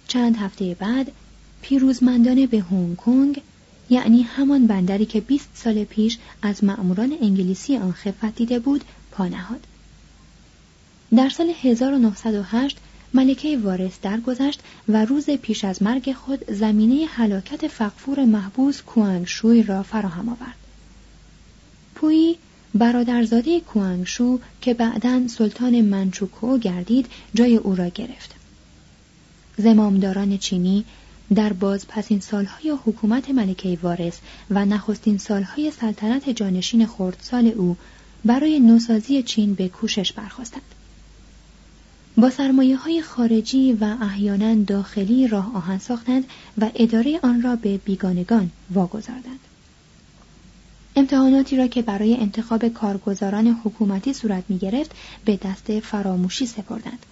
چند 0.08 0.36
هفته 0.36 0.76
بعد 0.78 1.12
پیروزمندانه 1.62 2.46
به 2.46 2.60
هنگ 2.70 2.96
کنگ 2.96 3.42
یعنی 3.90 4.22
همان 4.22 4.66
بندری 4.66 5.06
که 5.06 5.20
20 5.20 5.48
سال 5.54 5.84
پیش 5.84 6.18
از 6.42 6.64
مأموران 6.64 7.16
انگلیسی 7.22 7.76
آن 7.76 7.92
خفت 7.92 8.34
دیده 8.34 8.58
بود 8.58 8.84
پا 9.10 9.26
نهاد. 9.26 9.66
در 11.16 11.28
سال 11.28 11.52
1908 11.62 12.76
ملکه 13.14 13.58
وارث 13.58 13.92
درگذشت 14.02 14.60
و 14.88 15.04
روز 15.04 15.30
پیش 15.30 15.64
از 15.64 15.82
مرگ 15.82 16.12
خود 16.12 16.52
زمینه 16.52 17.06
هلاکت 17.06 17.68
فقفور 17.68 18.24
محبوس 18.24 18.82
کوانگشوی 18.82 19.62
را 19.62 19.82
فراهم 19.82 20.28
آورد. 20.28 20.56
پویی 21.94 22.36
برادرزاده 22.74 23.60
کوانگشو 23.60 24.38
که 24.60 24.74
بعدا 24.74 25.28
سلطان 25.28 25.80
منچوکو 25.80 26.58
گردید 26.58 27.06
جای 27.34 27.56
او 27.56 27.74
را 27.74 27.88
گرفت. 27.88 28.34
زمامداران 29.56 30.38
چینی 30.38 30.84
در 31.34 31.52
بازپسین 31.52 32.20
سالهای 32.20 32.70
حکومت 32.70 33.30
ملکه 33.30 33.78
وارث 33.82 34.18
و 34.50 34.64
نخستین 34.64 35.18
سالهای 35.18 35.70
سلطنت 35.70 36.30
جانشین 36.30 36.86
خردسال 36.86 37.46
او 37.46 37.76
برای 38.24 38.60
نوسازی 38.60 39.22
چین 39.22 39.54
به 39.54 39.68
کوشش 39.68 40.12
برخواستند. 40.12 40.62
با 42.16 42.30
سرمایه 42.30 42.76
های 42.76 43.02
خارجی 43.02 43.72
و 43.72 43.96
احیانا 44.00 44.54
داخلی 44.54 45.28
راه 45.28 45.56
آهن 45.56 45.78
ساختند 45.78 46.24
و 46.58 46.70
اداره 46.74 47.20
آن 47.22 47.42
را 47.42 47.56
به 47.56 47.78
بیگانگان 47.78 48.50
واگذاردند. 48.70 49.40
امتحاناتی 50.96 51.56
را 51.56 51.66
که 51.66 51.82
برای 51.82 52.16
انتخاب 52.16 52.68
کارگزاران 52.68 53.46
حکومتی 53.64 54.12
صورت 54.12 54.44
می 54.48 54.58
گرفت 54.58 54.90
به 55.24 55.36
دست 55.36 55.80
فراموشی 55.80 56.46
سپردند. 56.46 57.06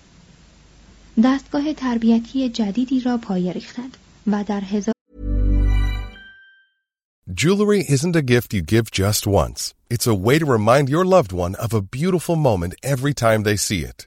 دستگاه 1.24 1.72
تربیتی 1.72 2.48
جدیدی 2.48 3.00
را 3.00 3.18
پای 3.18 3.52
ریختند 3.52 3.96
و 4.26 4.44
در 4.44 4.60
هزار 4.60 4.92
Jewelry 7.34 7.82
isn't 7.88 8.14
a 8.14 8.22
gift 8.22 8.52
you 8.54 8.62
give 8.62 8.90
just 8.90 9.26
once. 9.26 9.74
It's 9.90 10.06
a 10.06 10.14
way 10.14 10.38
to 10.38 10.46
remind 10.46 10.88
your 10.88 11.04
loved 11.04 11.32
one 11.32 11.54
of 11.54 11.72
a 11.72 11.80
beautiful 11.80 12.36
moment 12.36 12.74
every 12.82 13.14
time 13.14 13.42
they 13.42 13.56
see 13.56 13.80
it. 13.90 14.06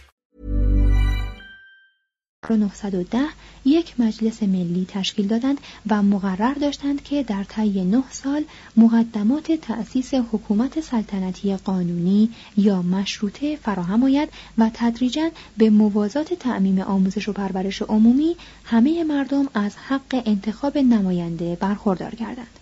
1910 2.49 3.19
یک 3.65 3.99
مجلس 3.99 4.43
ملی 4.43 4.85
تشکیل 4.89 5.27
دادند 5.27 5.57
و 5.89 6.03
مقرر 6.03 6.53
داشتند 6.53 7.03
که 7.03 7.23
در 7.23 7.43
طی 7.43 7.83
نه 7.83 8.03
سال 8.11 8.43
مقدمات 8.77 9.51
تأسیس 9.51 10.13
حکومت 10.13 10.81
سلطنتی 10.81 11.55
قانونی 11.55 12.29
یا 12.57 12.81
مشروطه 12.81 13.55
فراهم 13.55 14.03
آید 14.03 14.29
و 14.57 14.71
تدریجا 14.73 15.29
به 15.57 15.69
موازات 15.69 16.33
تعمیم 16.33 16.79
آموزش 16.79 17.29
و 17.29 17.33
پرورش 17.33 17.81
عمومی 17.81 18.35
همه 18.63 19.03
مردم 19.03 19.47
از 19.53 19.75
حق 19.77 20.23
انتخاب 20.25 20.77
نماینده 20.77 21.55
برخوردار 21.55 22.15
گردند. 22.15 22.60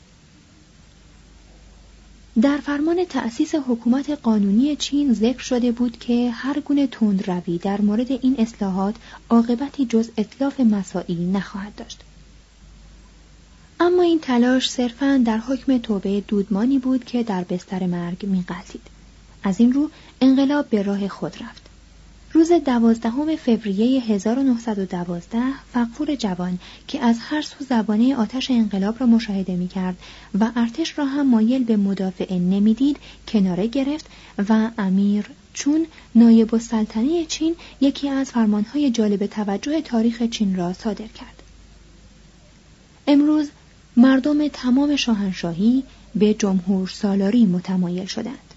در 2.41 2.58
فرمان 2.58 3.06
تأسیس 3.06 3.56
حکومت 3.56 4.10
قانونی 4.10 4.75
چین 4.75 5.13
ذکر 5.13 5.39
شده 5.39 5.71
بود 5.71 5.97
که 5.99 6.32
هر 6.32 6.60
گونه 6.60 6.88
تندروی 6.88 7.58
در 7.58 7.82
مورد 7.82 8.12
این 8.12 8.36
اصلاحات 8.38 8.95
عاقبتی 9.30 9.86
جز 9.86 10.10
اطلاف 10.17 10.60
مساعی 10.60 11.32
نخواهد 11.32 11.75
داشت. 11.75 11.99
اما 13.80 14.02
این 14.02 14.19
تلاش 14.19 14.69
صرفا 14.71 15.23
در 15.25 15.38
حکم 15.38 15.78
توبه 15.78 16.23
دودمانی 16.28 16.80
بود 16.80 17.04
که 17.06 17.23
در 17.23 17.43
بستر 17.43 17.86
مرگ 17.86 18.25
میقلتید. 18.25 18.82
از 19.43 19.60
این 19.60 19.73
رو 19.73 19.89
انقلاب 20.21 20.69
به 20.69 20.84
راه 20.84 21.08
خود 21.08 21.34
رفت. 21.43 21.69
روز 22.34 22.52
دوازدهم 22.52 23.36
فوریه 23.36 24.02
1912 24.02 25.39
فقفور 25.74 26.15
جوان 26.15 26.60
که 26.88 27.00
از 27.00 27.18
هر 27.20 27.42
سو 27.42 27.65
زبانه 27.70 28.15
آتش 28.15 28.52
انقلاب 28.52 29.00
را 29.00 29.06
مشاهده 29.06 29.56
می 29.56 29.68
کرد 29.68 29.98
و 30.39 30.52
ارتش 30.56 31.00
را 31.00 31.06
هم 31.06 31.30
مایل 31.30 31.63
به 31.63 31.78
مدافعه 31.78 32.39
نمی‌دید 32.39 32.98
کناره 33.28 33.68
گرفت 33.68 34.06
و 34.50 34.70
امیر 34.78 35.26
چون 35.54 35.86
نایب 36.15 36.56
السلطنه 36.56 37.26
چین 37.26 37.56
یکی 37.82 38.10
از 38.10 38.32
فرمانهای 38.32 38.92
جالب 38.92 39.26
توجه 39.26 39.82
تاریخ 39.82 40.24
چین 40.24 40.56
را 40.56 40.74
صادر 40.74 41.08
کرد. 41.08 41.44
امروز 43.08 43.50
مردم 43.98 44.48
تمام 44.48 44.96
شاهنشاهی 44.96 45.84
به 46.15 46.34
جمهور 46.34 46.88
سالاری 46.88 47.46
متمایل 47.46 48.06
شدند. 48.06 48.49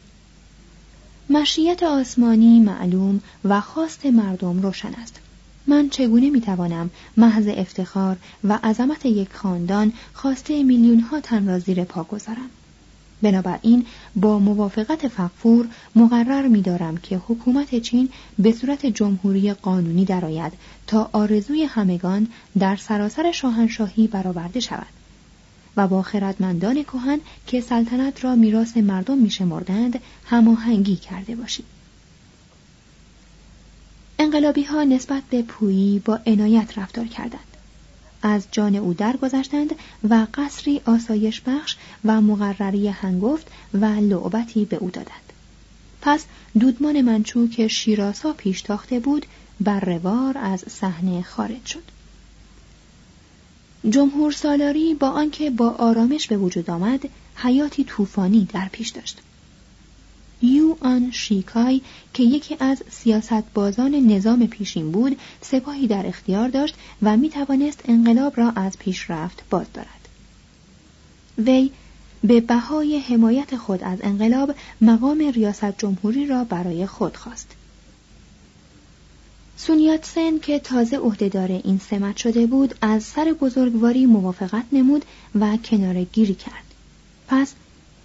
مشیت 1.32 1.82
آسمانی 1.82 2.60
معلوم 2.60 3.20
و 3.44 3.60
خواست 3.60 4.06
مردم 4.06 4.62
روشن 4.62 4.94
است. 4.94 5.20
من 5.66 5.88
چگونه 5.88 6.30
می‌توانم 6.30 6.90
محض 7.16 7.48
افتخار 7.48 8.16
و 8.44 8.58
عظمت 8.64 9.06
یک 9.06 9.32
خاندان 9.32 9.92
خواسته 10.12 10.62
میلیون 10.62 11.00
ها 11.00 11.20
تن 11.20 11.46
را 11.46 11.58
زیر 11.58 11.84
پا 11.84 12.04
گذارم؟ 12.04 12.50
بنابراین 13.22 13.86
با 14.16 14.38
موافقت 14.38 15.08
فقفور 15.08 15.68
مقرر 15.96 16.48
می‌دارم 16.48 16.96
که 16.96 17.20
حکومت 17.28 17.78
چین 17.78 18.08
به 18.38 18.52
صورت 18.52 18.86
جمهوری 18.86 19.52
قانونی 19.52 20.04
درآید 20.04 20.52
تا 20.86 21.10
آرزوی 21.12 21.64
همگان 21.64 22.28
در 22.58 22.76
سراسر 22.76 23.32
شاهنشاهی 23.32 24.06
برآورده 24.06 24.60
شود. 24.60 25.01
و 25.76 25.88
با 25.88 26.02
خردمندان 26.02 26.82
کهن 26.82 27.20
که 27.46 27.60
سلطنت 27.60 28.24
را 28.24 28.34
میراث 28.34 28.76
مردم 28.76 29.18
میشمردند 29.18 30.00
هماهنگی 30.24 30.96
کرده 30.96 31.36
باشید. 31.36 31.64
انقلابی 34.18 34.62
ها 34.62 34.84
نسبت 34.84 35.22
به 35.30 35.42
پویی 35.42 35.98
با 35.98 36.20
عنایت 36.26 36.78
رفتار 36.78 37.06
کردند. 37.06 37.40
از 38.22 38.46
جان 38.52 38.76
او 38.76 38.94
درگذشتند 38.94 39.74
و 40.08 40.26
قصری 40.34 40.80
آسایش 40.86 41.40
بخش 41.40 41.76
و 42.04 42.20
مقرری 42.20 42.88
هنگفت 42.88 43.46
و 43.74 43.84
لعبتی 43.84 44.64
به 44.64 44.76
او 44.76 44.90
دادند. 44.90 45.32
پس 46.00 46.24
دودمان 46.60 47.00
منچو 47.00 47.48
که 47.48 47.68
شیراسا 47.68 48.32
پیش 48.32 48.62
تاخته 48.62 49.00
بود 49.00 49.26
بر 49.60 49.80
روار 49.80 50.38
از 50.38 50.64
صحنه 50.68 51.22
خارج 51.22 51.66
شد. 51.66 51.82
جمهور 53.90 54.32
سالاری 54.32 54.94
با 54.94 55.08
آنکه 55.08 55.50
با 55.50 55.70
آرامش 55.70 56.26
به 56.26 56.36
وجود 56.36 56.70
آمد 56.70 57.08
حیاتی 57.34 57.84
طوفانی 57.84 58.48
در 58.52 58.68
پیش 58.72 58.88
داشت. 58.88 59.18
یو 60.42 60.76
آن 60.80 61.10
شیکای 61.10 61.80
که 62.14 62.22
یکی 62.22 62.56
از 62.60 62.82
سیاستبازان 62.90 63.94
نظام 63.94 64.46
پیشین 64.46 64.92
بود 64.92 65.16
سپاهی 65.40 65.86
در 65.86 66.06
اختیار 66.06 66.48
داشت 66.48 66.74
و 67.02 67.16
می 67.16 67.28
توانست 67.28 67.80
انقلاب 67.84 68.38
را 68.40 68.50
از 68.50 68.78
پیشرفت 68.78 69.42
باز 69.50 69.66
دارد. 69.74 70.08
وی 71.38 71.70
به 72.24 72.40
بهای 72.40 72.98
حمایت 72.98 73.56
خود 73.56 73.82
از 73.82 73.98
انقلاب 74.02 74.54
مقام 74.80 75.18
ریاست 75.18 75.78
جمهوری 75.78 76.26
را 76.26 76.44
برای 76.44 76.86
خود 76.86 77.16
خواست. 77.16 77.48
سن 80.02 80.38
که 80.42 80.58
تازه 80.58 80.96
عهدهدار 80.96 81.48
این 81.64 81.78
سمت 81.78 82.16
شده 82.16 82.46
بود 82.46 82.74
از 82.80 83.02
سر 83.02 83.34
بزرگواری 83.40 84.06
موافقت 84.06 84.64
نمود 84.72 85.04
و 85.40 85.56
کناره 85.56 86.04
گیری 86.04 86.34
کرد. 86.34 86.64
پس 87.28 87.54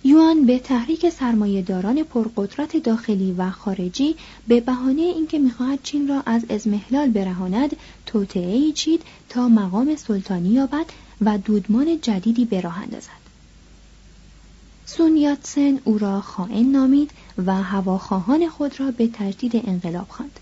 یوان 0.04 0.46
به 0.46 0.60
تحریک 0.60 1.10
سرمایهداران 1.10 2.04
پرقدرت 2.04 2.78
داخلی 2.78 3.36
و 3.38 3.50
خارجی 3.50 4.15
به 4.48 4.62
بهانه 4.62 5.02
اینکه 5.02 5.39
می‌خواهد 5.39 5.80
چین 5.84 6.08
را 6.08 6.24
از 6.26 6.46
ازمهلال 6.50 7.10
برهاند 7.10 7.76
توطعهای 8.06 8.72
چید 8.72 9.02
تا 9.30 9.48
مقام 9.50 9.96
سلطانی 9.96 10.50
یابد 10.50 10.86
و 11.22 11.38
دودمان 11.38 12.02
جدیدی 12.02 12.46
به 12.46 12.62
راه 12.62 12.80
اندازد. 12.80 13.28
سون 14.86 15.17
یاتسن 15.17 15.80
او 15.84 15.98
را 15.98 16.22
خائن 16.22 16.72
نامید 16.72 17.12
و 17.46 17.63
هواخواهان 17.63 18.50
خود 18.50 18.80
را 18.80 18.91
به 18.91 19.10
تجدید 19.13 19.56
انقلاب 19.56 20.08
خواند. 20.10 20.39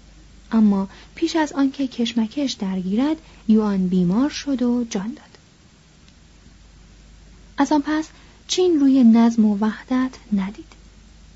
اما 0.51 0.87
پیش 1.15 1.35
از 1.35 1.53
آنکه 1.53 1.87
کشمکش 1.87 2.51
درگیرد 2.51 3.17
یوان 3.47 3.87
بیمار 3.87 4.29
شد 4.29 4.61
و 4.61 4.85
جان 4.89 5.07
داد. 5.07 5.37
از 7.57 7.71
آن 7.71 7.81
پس 7.85 8.07
چین 8.47 8.79
روی 8.79 9.03
نظم 9.03 9.45
و 9.45 9.57
وحدت 9.57 10.11
ندید. 10.33 10.75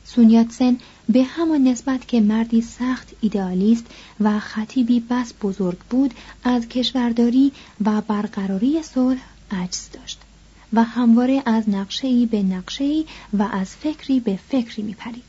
سونیاتسن 0.06 0.78
به 1.10 1.24
همان 1.24 1.64
نسبت 1.64 2.08
که 2.08 2.22
مردی 2.22 2.62
سخت 2.62 3.10
ایدئالیست 3.22 3.86
و 4.20 4.40
خطیبی 4.40 5.00
بس 5.00 5.34
بزرگ 5.42 5.78
بود 5.78 6.14
از 6.44 6.68
کشورداری 6.68 7.52
و 7.86 8.02
برقراری 8.02 8.84
صلح 8.84 9.22
عجز 9.52 9.90
داشت 9.94 10.20
و 10.74 10.84
همواره 10.84 11.44
از 11.46 11.70
نقشه‌ای 11.70 12.26
به 12.26 12.44
نقشه‌ای 12.44 13.06
و 13.34 13.44
از 13.44 13.70
فکری 13.70 14.20
به 14.20 14.40
فکری 14.50 14.84
میپرید. 14.84 15.29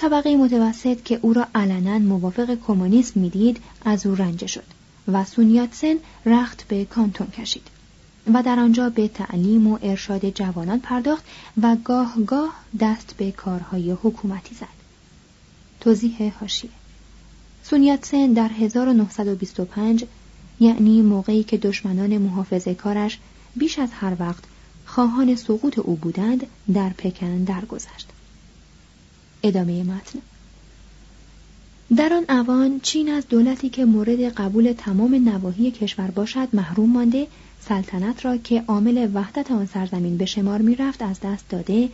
طبقه 0.00 0.36
متوسط 0.36 1.02
که 1.02 1.18
او 1.22 1.32
را 1.32 1.46
علنا 1.54 1.98
موافق 1.98 2.58
کمونیسم 2.66 3.20
می‌دید 3.20 3.60
از 3.84 4.06
او 4.06 4.14
رنجه 4.14 4.46
شد 4.46 4.64
و 5.12 5.24
سونیاتسن 5.24 5.94
رخت 6.26 6.68
به 6.68 6.84
کانتون 6.84 7.26
کشید 7.26 7.66
و 8.34 8.42
در 8.42 8.58
آنجا 8.58 8.90
به 8.90 9.08
تعلیم 9.08 9.66
و 9.66 9.78
ارشاد 9.82 10.30
جوانان 10.30 10.80
پرداخت 10.80 11.24
و 11.62 11.76
گاه 11.84 12.14
گاه 12.26 12.54
دست 12.80 13.14
به 13.16 13.32
کارهای 13.32 13.90
حکومتی 13.90 14.54
زد. 14.54 14.78
توضیح 15.80 16.32
هاشیه 16.40 16.70
سونیاتسن 17.62 18.32
در 18.32 18.48
1925 18.48 20.04
یعنی 20.60 21.02
موقعی 21.02 21.42
که 21.44 21.56
دشمنان 21.56 22.18
محافظه 22.18 22.74
کارش 22.74 23.18
بیش 23.56 23.78
از 23.78 23.88
هر 23.92 24.16
وقت 24.20 24.44
خواهان 24.86 25.36
سقوط 25.36 25.78
او 25.78 25.96
بودند 25.96 26.46
در 26.74 26.88
پکن 26.88 27.44
درگذشت. 27.44 28.08
ادامه 29.42 29.82
متن. 29.82 30.18
در 31.96 32.12
آن 32.12 32.38
اوان 32.38 32.80
چین 32.80 33.08
از 33.08 33.28
دولتی 33.28 33.68
که 33.68 33.84
مورد 33.84 34.20
قبول 34.20 34.74
تمام 34.78 35.28
نواحی 35.28 35.70
کشور 35.70 36.10
باشد 36.10 36.48
محروم 36.52 36.90
مانده 36.90 37.26
سلطنت 37.60 38.24
را 38.24 38.36
که 38.36 38.64
عامل 38.66 39.08
وحدت 39.14 39.50
آن 39.50 39.66
سرزمین 39.66 40.16
به 40.16 40.26
شمار 40.26 40.62
می 40.62 40.74
رفت 40.74 41.02
از 41.02 41.20
دست 41.20 41.48
داده. 41.48 41.88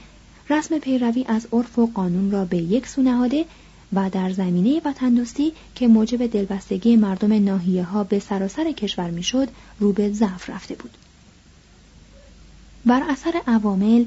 رسم 0.51 0.79
پیروی 0.79 1.25
از 1.29 1.47
عرف 1.53 1.79
و 1.79 1.87
قانون 1.87 2.31
را 2.31 2.45
به 2.45 2.57
یک 2.57 2.87
سو 2.87 3.03
نهاده 3.03 3.45
و 3.93 4.11
در 4.11 4.33
زمینه 4.33 4.81
وطن 4.85 5.15
دوستی 5.15 5.53
که 5.75 5.89
موجب 5.89 6.27
دلبستگی 6.27 6.97
مردم 6.97 7.45
ناحیه 7.45 7.85
ها 7.85 8.05
به 8.05 8.19
سراسر 8.19 8.73
کشور 8.73 9.11
می‌شد 9.11 9.49
رو 9.81 9.93
به 9.93 10.13
ضعف 10.13 10.51
رفته 10.51 10.75
بود. 10.75 10.91
بر 12.87 13.03
اثر 13.09 13.41
عوامل 13.47 14.05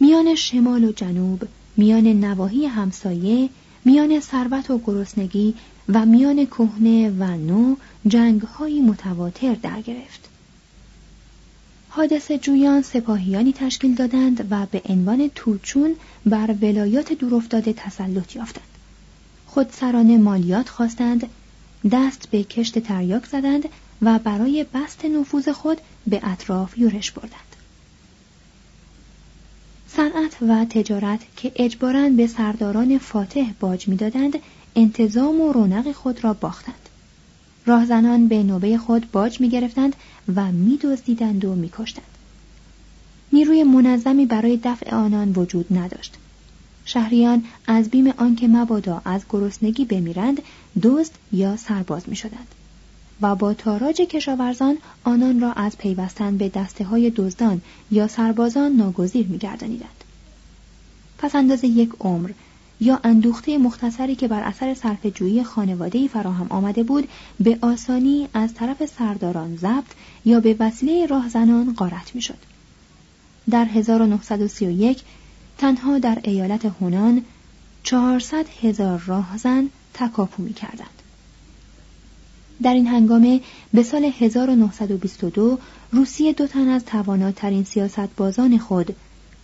میان 0.00 0.34
شمال 0.34 0.84
و 0.84 0.92
جنوب 0.92 1.42
میان 1.76 2.06
نواحی 2.06 2.66
همسایه 2.66 3.48
میان 3.84 4.20
ثروت 4.20 4.70
و 4.70 4.78
گرسنگی 4.78 5.54
و 5.88 6.06
میان 6.06 6.46
کهنه 6.46 7.10
و 7.10 7.24
نو 7.24 7.76
جنگهایی 8.06 8.80
متواتر 8.80 9.54
در 9.54 9.80
گرفت. 9.80 10.28
حادث 11.88 12.32
جویان 12.32 12.82
سپاهیانی 12.82 13.52
تشکیل 13.52 13.94
دادند 13.94 14.46
و 14.50 14.66
به 14.66 14.82
عنوان 14.88 15.30
توچون 15.34 15.94
بر 16.26 16.54
ولایات 16.62 17.12
دورافتاده 17.12 17.72
تسلط 17.72 18.36
یافتند. 18.36 18.64
خودسرانه 19.46 20.18
مالیات 20.18 20.68
خواستند 20.68 21.26
دست 21.90 22.28
به 22.30 22.44
کشت 22.44 22.78
تریاک 22.78 23.26
زدند 23.26 23.68
و 24.02 24.18
برای 24.18 24.66
بست 24.74 25.04
نفوذ 25.04 25.48
خود 25.48 25.78
به 26.06 26.20
اطراف 26.22 26.78
یورش 26.78 27.10
بردند. 27.10 27.51
صنعت 29.96 30.36
و 30.48 30.64
تجارت 30.64 31.20
که 31.36 31.52
اجباراً 31.56 32.08
به 32.08 32.26
سرداران 32.26 32.98
فاتح 32.98 33.50
باج 33.60 33.88
می‌دادند 33.88 34.38
انتظام 34.76 35.40
و 35.40 35.52
رونق 35.52 35.92
خود 35.92 36.24
را 36.24 36.32
باختند 36.34 36.88
راهزنان 37.66 38.28
به 38.28 38.42
نوبه 38.42 38.78
خود 38.78 39.10
باج 39.10 39.40
می 39.40 39.48
گرفتند 39.48 39.96
و 40.36 40.52
می 40.52 40.76
دزدیدند 40.76 41.44
و 41.44 41.54
می 41.54 41.70
کشتند. 41.78 42.04
نیروی 43.32 43.62
منظمی 43.62 44.26
برای 44.26 44.60
دفع 44.64 44.94
آنان 44.94 45.32
وجود 45.32 45.66
نداشت. 45.70 46.16
شهریان 46.84 47.44
از 47.66 47.90
بیم 47.90 48.06
آنکه 48.16 48.48
مبادا 48.48 49.02
از 49.04 49.22
گرسنگی 49.30 49.84
بمیرند 49.84 50.42
دزد 50.82 51.12
یا 51.32 51.56
سرباز 51.56 52.08
می 52.08 52.16
شدند. 52.16 52.61
و 53.22 53.34
با 53.34 53.54
تاراج 53.54 53.96
کشاورزان 53.96 54.78
آنان 55.04 55.40
را 55.40 55.52
از 55.52 55.78
پیوستن 55.78 56.36
به 56.36 56.48
دسته 56.48 56.84
های 56.84 57.10
دزدان 57.10 57.60
یا 57.90 58.08
سربازان 58.08 58.72
ناگزیر 58.72 59.26
می 59.26 59.38
گردانیدند. 59.38 60.04
پس 61.18 61.34
اندازه 61.34 61.66
یک 61.66 61.90
عمر 62.00 62.30
یا 62.80 63.00
اندوخته 63.04 63.58
مختصری 63.58 64.14
که 64.14 64.28
بر 64.28 64.42
اثر 64.42 64.74
صرف 64.74 65.06
جویی 65.06 65.44
خانواده 65.44 66.08
فراهم 66.08 66.46
آمده 66.50 66.82
بود 66.82 67.08
به 67.40 67.58
آسانی 67.60 68.28
از 68.34 68.54
طرف 68.54 68.86
سرداران 68.86 69.56
ضبط 69.56 69.92
یا 70.24 70.40
به 70.40 70.56
وسیله 70.60 71.06
راهزنان 71.06 71.74
غارت 71.74 72.14
می‌شد. 72.14 72.38
در 73.50 73.64
1931 73.64 75.02
تنها 75.58 75.98
در 75.98 76.18
ایالت 76.24 76.64
هونان 76.64 77.24
400 77.82 78.46
هزار 78.62 79.02
راهزن 79.06 79.68
تکاپو 79.94 80.42
می 80.42 80.52
کردند. 80.52 81.01
در 82.62 82.74
این 82.74 82.86
هنگامه 82.86 83.40
به 83.74 83.82
سال 83.82 84.10
1922 84.18 85.58
روسیه 85.92 86.32
دو 86.32 86.46
تن 86.46 86.68
از 86.68 86.84
تواناترین 86.84 87.64
سیاستبازان 87.64 88.58
خود 88.58 88.96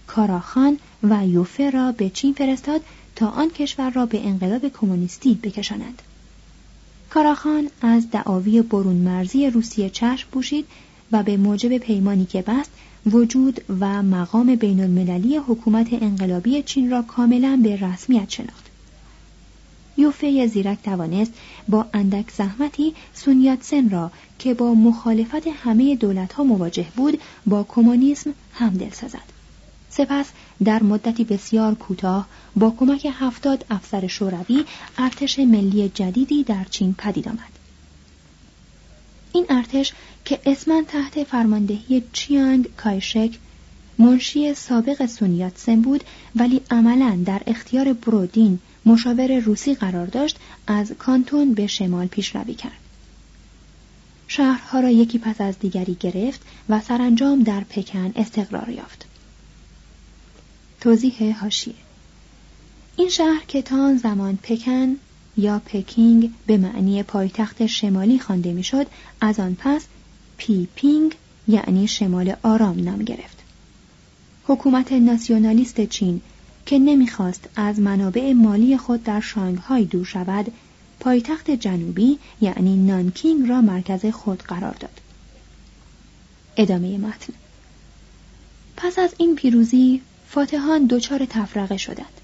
کاراخان 0.07 0.78
و 1.02 1.26
یوفه 1.26 1.70
را 1.70 1.92
به 1.92 2.11
چین 2.11 2.35
فرستاد 2.35 2.81
تا 3.16 3.28
آن 3.28 3.50
کشور 3.50 3.90
را 3.90 4.07
به 4.07 4.26
انقلاب 4.26 4.68
کمونیستی 4.68 5.35
بکشانند. 5.42 6.02
کاراخان 7.11 7.68
از 7.83 8.11
دعاوی 8.11 8.62
برون 8.62 8.96
مرزی 8.96 9.50
روسیه 9.50 9.90
چشم 9.90 10.28
پوشید 10.33 10.66
و 11.12 11.22
به 11.22 11.37
موجب 11.37 11.78
پیمانی 11.78 12.26
که 12.26 12.42
بست 12.42 12.70
وجود 13.07 13.61
و 13.81 14.02
مقام 14.02 14.54
بین 14.54 14.81
المللی 14.81 15.37
حکومت 15.37 15.92
انقلابی 15.92 16.62
چین 16.62 16.90
را 16.90 17.02
کاملا 17.02 17.61
به 17.62 17.76
رسمیت 17.76 18.31
شناخت. 18.31 18.67
یوفه 19.98 20.46
زیرک 20.46 20.82
توانست 20.82 21.32
با 21.68 21.87
اندک 21.92 22.30
زحمتی 22.30 22.94
سونیاتسن 23.14 23.90
را 23.90 24.11
که 24.38 24.54
با 24.54 24.74
مخالفت 24.74 25.46
همه 25.46 25.96
دولتها 25.96 26.44
مواجه 26.44 26.87
بود 26.96 27.20
با 27.46 27.64
کمونیسم 27.68 28.34
همدل 28.52 28.90
سازد. 28.90 29.38
سپس 29.90 30.26
در 30.64 30.82
مدتی 30.82 31.24
بسیار 31.24 31.74
کوتاه 31.74 32.26
با 32.56 32.70
کمک 32.70 33.08
هفتاد 33.12 33.64
افسر 33.70 34.06
شوروی 34.06 34.64
ارتش 34.98 35.38
ملی 35.38 35.88
جدیدی 35.88 36.44
در 36.44 36.64
چین 36.64 36.94
پدید 36.98 37.28
آمد. 37.28 37.58
این 39.32 39.46
ارتش 39.48 39.92
که 40.24 40.40
اسمن 40.46 40.84
تحت 40.88 41.24
فرماندهی 41.24 42.02
چیانگ 42.12 42.68
کایشک 42.76 43.38
منشی 43.98 44.54
سابق 44.54 45.06
سونیاتسن 45.06 45.80
بود 45.80 46.04
ولی 46.37 46.61
عملا 46.70 47.18
در 47.26 47.42
اختیار 47.46 47.92
برودین 47.92 48.58
مشاور 48.87 49.38
روسی 49.38 49.75
قرار 49.75 50.07
داشت 50.07 50.38
از 50.67 50.93
کانتون 50.93 51.55
به 51.55 51.67
شمال 51.67 52.07
پیشروی 52.07 52.55
کرد. 52.55 52.73
شهرها 54.29 54.81
را 54.81 54.91
یکی 54.91 55.19
پس 55.19 55.41
از 55.41 55.59
دیگری 55.59 55.97
گرفت 56.01 56.41
و 56.69 56.81
سرانجام 56.81 57.43
در 57.43 57.61
پکن 57.61 58.12
استقرار 58.17 58.69
یافت. 58.69 59.05
توضیح 60.81 61.41
حاشیه 61.40 61.74
این 62.97 63.09
شهر 63.09 63.43
که 63.49 63.62
تا 63.62 63.85
آن 63.85 63.97
زمان 63.97 64.38
پکن 64.43 64.97
یا 65.37 65.62
پکینگ 65.67 66.31
به 66.47 66.57
معنی 66.57 67.03
پایتخت 67.03 67.67
شمالی 67.67 68.19
خوانده 68.19 68.53
می‌شد 68.53 68.87
از 69.21 69.41
آن 69.41 69.57
پس 69.61 69.85
پیپینگ 70.37 71.14
یعنی 71.49 71.88
شمال 71.88 72.37
آرام 72.43 72.85
نام 72.85 72.99
گرفت 72.99 73.38
حکومت 74.45 74.93
ناسیونالیست 74.93 75.85
چین 75.85 76.21
که 76.68 76.78
نمی‌خواست 76.78 77.48
از 77.57 77.81
منابع 77.81 78.33
مالی 78.33 78.76
خود 78.76 79.04
در 79.04 79.20
شانگهای 79.20 79.85
دور 79.85 80.04
شود 80.04 80.52
پایتخت 81.00 81.50
جنوبی 81.50 82.18
یعنی 82.40 82.76
نانکینگ 82.76 83.48
را 83.48 83.61
مرکز 83.61 84.07
خود 84.07 84.42
قرار 84.42 84.74
داد. 84.81 85.00
ادامه 86.57 86.98
متن. 86.98 87.33
پس 88.76 88.98
از 88.98 89.14
این 89.18 89.37
پیروزی 89.37 90.00
فاتحان 90.28 90.87
دچار 90.87 91.24
تفرقه 91.24 91.76
شدند. 91.76 92.17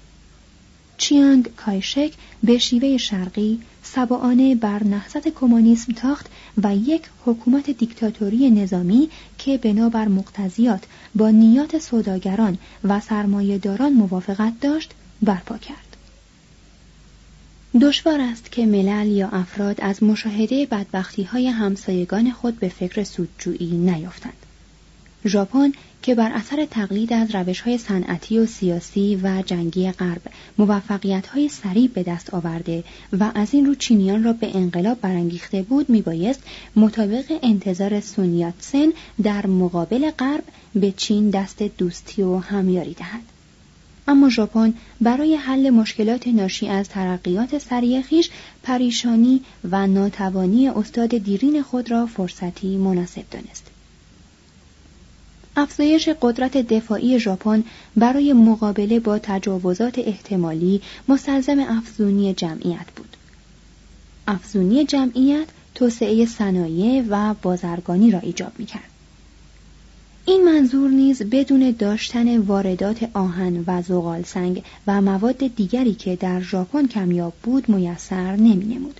چیانگ 1.05 1.55
کایشک 1.55 2.13
به 2.43 2.57
شیوه 2.57 2.97
شرقی 2.97 3.59
سبعانه 3.83 4.55
بر 4.55 4.83
نهضت 4.83 5.27
کمونیسم 5.27 5.93
تاخت 5.93 6.25
و 6.63 6.75
یک 6.75 7.01
حکومت 7.25 7.69
دیکتاتوری 7.69 8.49
نظامی 8.51 9.09
که 9.37 9.57
بنابر 9.57 10.07
مقتضیات 10.07 10.83
با 11.15 11.29
نیات 11.29 11.79
سوداگران 11.79 12.57
و 12.83 12.99
سرمایهداران 12.99 13.93
موافقت 13.93 14.59
داشت 14.61 14.91
برپا 15.21 15.57
کرد. 15.57 15.97
دشوار 17.81 18.21
است 18.21 18.51
که 18.51 18.65
ملل 18.65 19.07
یا 19.07 19.29
افراد 19.29 19.81
از 19.81 20.03
مشاهده 20.03 20.65
بدبختی 20.65 21.23
های 21.23 21.47
همسایگان 21.47 22.31
خود 22.31 22.59
به 22.59 22.69
فکر 22.69 23.03
سودجویی 23.03 23.77
نیفتند. 23.77 24.44
ژاپن 25.27 25.71
که 26.01 26.15
بر 26.15 26.31
اثر 26.31 26.65
تقلید 26.65 27.13
از 27.13 27.35
روش 27.35 27.61
های 27.61 27.77
صنعتی 27.77 28.39
و 28.39 28.45
سیاسی 28.45 29.19
و 29.23 29.43
جنگی 29.45 29.91
غرب 29.91 30.21
موفقیت 30.57 31.27
های 31.27 31.49
سریع 31.49 31.87
به 31.93 32.03
دست 32.03 32.33
آورده 32.33 32.83
و 33.19 33.31
از 33.35 33.53
این 33.53 33.65
رو 33.65 33.75
چینیان 33.75 34.23
را 34.23 34.33
به 34.33 34.57
انقلاب 34.57 35.01
برانگیخته 35.01 35.61
بود 35.61 35.89
میبایست 35.89 36.43
مطابق 36.75 37.39
انتظار 37.43 37.99
سن 38.59 38.93
در 39.23 39.47
مقابل 39.47 40.11
غرب 40.11 40.43
به 40.75 40.91
چین 40.91 41.29
دست 41.29 41.63
دوستی 41.63 42.21
و 42.21 42.37
همیاری 42.37 42.93
دهد. 42.93 43.21
اما 44.07 44.29
ژاپن 44.29 44.73
برای 45.01 45.35
حل 45.35 45.69
مشکلات 45.69 46.27
ناشی 46.27 46.67
از 46.67 46.89
ترقیات 46.89 47.57
سریع 47.57 48.01
خیش 48.01 48.29
پریشانی 48.63 49.41
و 49.71 49.87
ناتوانی 49.87 50.69
استاد 50.69 51.17
دیرین 51.17 51.61
خود 51.61 51.91
را 51.91 52.05
فرصتی 52.05 52.77
مناسب 52.77 53.23
دانست. 53.31 53.74
افزایش 55.57 56.09
قدرت 56.21 56.57
دفاعی 56.57 57.19
ژاپن 57.19 57.63
برای 57.95 58.33
مقابله 58.33 58.99
با 58.99 59.19
تجاوزات 59.19 59.99
احتمالی 59.99 60.81
مستلزم 61.07 61.59
افزونی 61.59 62.33
جمعیت 62.33 62.85
بود. 62.95 63.17
افزونی 64.27 64.85
جمعیت 64.85 65.47
توسعه 65.75 66.25
صنایع 66.25 67.03
و 67.09 67.33
بازرگانی 67.41 68.11
را 68.11 68.19
ایجاب 68.19 68.51
می‌کرد. 68.57 68.89
این 70.25 70.43
منظور 70.43 70.89
نیز 70.89 71.21
بدون 71.21 71.75
داشتن 71.79 72.37
واردات 72.37 73.09
آهن 73.13 73.63
و 73.67 73.81
زغال 73.81 74.23
سنگ 74.23 74.63
و 74.87 75.01
مواد 75.01 75.55
دیگری 75.55 75.93
که 75.93 76.15
در 76.15 76.41
ژاپن 76.41 76.87
کمیاب 76.87 77.33
بود 77.43 77.69
میسر 77.69 78.35
نمینمود. 78.35 78.99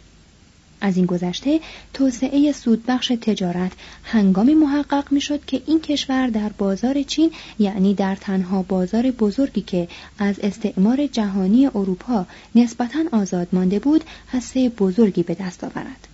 از 0.82 0.98
این 0.98 1.06
گذشته 1.06 1.60
توسعه 1.94 2.52
سودبخش 2.52 3.08
تجارت 3.08 3.72
هنگامی 4.04 4.54
محقق 4.54 5.12
می 5.12 5.22
شد 5.22 5.46
که 5.46 5.62
این 5.66 5.82
کشور 5.82 6.28
در 6.28 6.50
بازار 6.50 7.04
چین 7.04 7.32
یعنی 7.60 7.94
در 7.94 8.16
تنها 8.16 8.62
بازار 8.64 9.12
بزرگی 9.12 9.62
که 9.62 9.88
از 10.20 10.40
استعمار 10.40 11.08
جهانی 11.08 11.68
اروپا 11.68 12.26
نسبتا 12.56 13.00
آزاد 13.12 13.48
مانده 13.54 13.80
بود 13.80 14.04
حسه 14.28 14.70
بزرگی 14.70 15.24
به 15.24 15.34
دست 15.34 15.64
آورد 15.64 16.08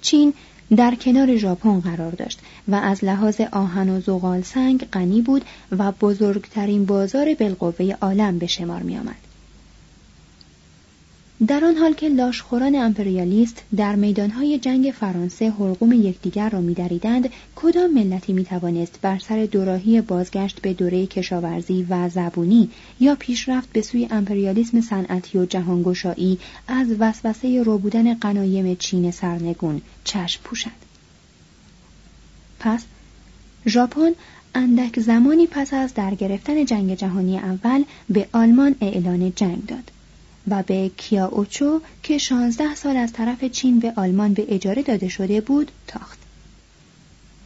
چین 0.00 0.34
در 0.76 0.94
کنار 0.94 1.36
ژاپن 1.36 1.80
قرار 1.80 2.12
داشت 2.12 2.40
و 2.68 2.74
از 2.74 3.04
لحاظ 3.04 3.40
آهن 3.40 3.88
و 3.88 4.00
زغال 4.00 4.42
سنگ 4.42 4.84
غنی 4.92 5.22
بود 5.22 5.44
و 5.78 5.92
بزرگترین 5.92 6.86
بازار 6.86 7.34
بالقوه 7.34 7.96
عالم 8.00 8.38
به 8.38 8.46
شمار 8.46 8.82
می 8.82 8.98
آمد. 8.98 9.25
در 11.46 11.64
آن 11.64 11.76
حال 11.76 11.92
که 11.92 12.08
لاشخوران 12.08 12.74
امپریالیست 12.74 13.62
در 13.76 13.96
میدانهای 13.96 14.58
جنگ 14.58 14.94
فرانسه 15.00 15.50
حلقوم 15.50 15.92
یکدیگر 15.92 16.50
را 16.50 16.60
میدریدند 16.60 17.28
کدام 17.56 17.90
ملتی 17.90 18.32
می‌توانست 18.32 18.98
بر 19.02 19.18
سر 19.18 19.46
دوراهی 19.46 20.00
بازگشت 20.00 20.60
به 20.60 20.72
دوره 20.72 21.06
کشاورزی 21.06 21.86
و 21.90 22.08
زبونی 22.08 22.70
یا 23.00 23.14
پیشرفت 23.14 23.72
به 23.72 23.82
سوی 23.82 24.08
امپریالیسم 24.10 24.80
صنعتی 24.80 25.38
و 25.38 25.46
جهانگشایی 25.46 26.38
از 26.68 26.88
وسوسه 26.98 27.62
روبودن 27.62 28.14
قنایم 28.14 28.74
چین 28.74 29.10
سرنگون 29.10 29.80
چشم 30.04 30.40
پوشد؟ 30.44 30.70
پس 32.60 32.84
ژاپن 33.66 34.10
اندک 34.54 35.00
زمانی 35.00 35.46
پس 35.46 35.74
از 35.74 35.94
در 35.94 36.14
گرفتن 36.14 36.64
جنگ 36.64 36.94
جهانی 36.94 37.38
اول 37.38 37.84
به 38.08 38.28
آلمان 38.32 38.74
اعلان 38.80 39.32
جنگ 39.36 39.66
داد. 39.66 39.90
و 40.50 40.62
به 40.62 40.90
کیاوچو 40.96 41.80
که 42.02 42.18
16 42.18 42.74
سال 42.74 42.96
از 42.96 43.12
طرف 43.12 43.44
چین 43.44 43.78
به 43.78 43.92
آلمان 43.96 44.34
به 44.34 44.46
اجاره 44.48 44.82
داده 44.82 45.08
شده 45.08 45.40
بود 45.40 45.70
تاخت. 45.86 46.18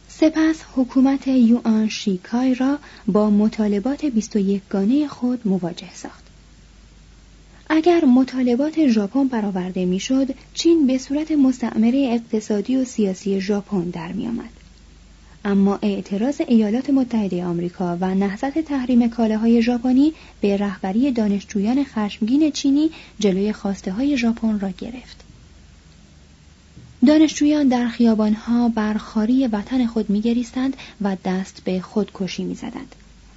سپس 0.07 0.55
حکومت 0.75 1.27
یوآن 1.27 1.89
شیکای 1.89 2.55
را 2.55 2.79
با 3.07 3.29
مطالبات 3.29 4.05
21 4.05 4.61
گانه 4.69 5.07
خود 5.07 5.47
مواجه 5.47 5.93
ساخت. 5.93 6.23
اگر 7.69 8.05
مطالبات 8.05 8.87
ژاپن 8.87 9.27
برآورده 9.27 9.85
می‌شد، 9.85 10.35
چین 10.53 10.87
به 10.87 10.97
صورت 10.97 11.31
مستعمره 11.31 12.09
اقتصادی 12.11 12.75
و 12.75 12.85
سیاسی 12.85 13.41
ژاپن 13.41 13.83
در 13.83 14.11
می 14.11 14.27
آمد. 14.27 14.60
اما 15.45 15.79
اعتراض 15.81 16.41
ایالات 16.47 16.89
متحده 16.89 17.45
آمریکا 17.45 17.97
و 18.01 18.15
نهضت 18.15 18.59
تحریم 18.59 19.09
کالاهای 19.09 19.61
ژاپنی 19.61 20.13
به 20.41 20.57
رهبری 20.57 21.11
دانشجویان 21.11 21.83
خشمگین 21.83 22.51
چینی 22.51 22.89
جلوی 23.19 23.53
خواسته 23.53 23.91
های 23.91 24.17
ژاپن 24.17 24.59
را 24.59 24.69
گرفت. 24.69 25.23
دانشجویان 27.07 27.67
در 27.67 27.87
خیابانها 27.87 28.69
بر 28.69 28.93
خاری 28.93 29.47
وطن 29.47 29.85
خود 29.85 30.09
میگریستند 30.09 30.77
و 31.01 31.17
دست 31.25 31.61
به 31.63 31.79
خودکشی 31.79 32.43
می‌زدند 32.43 32.95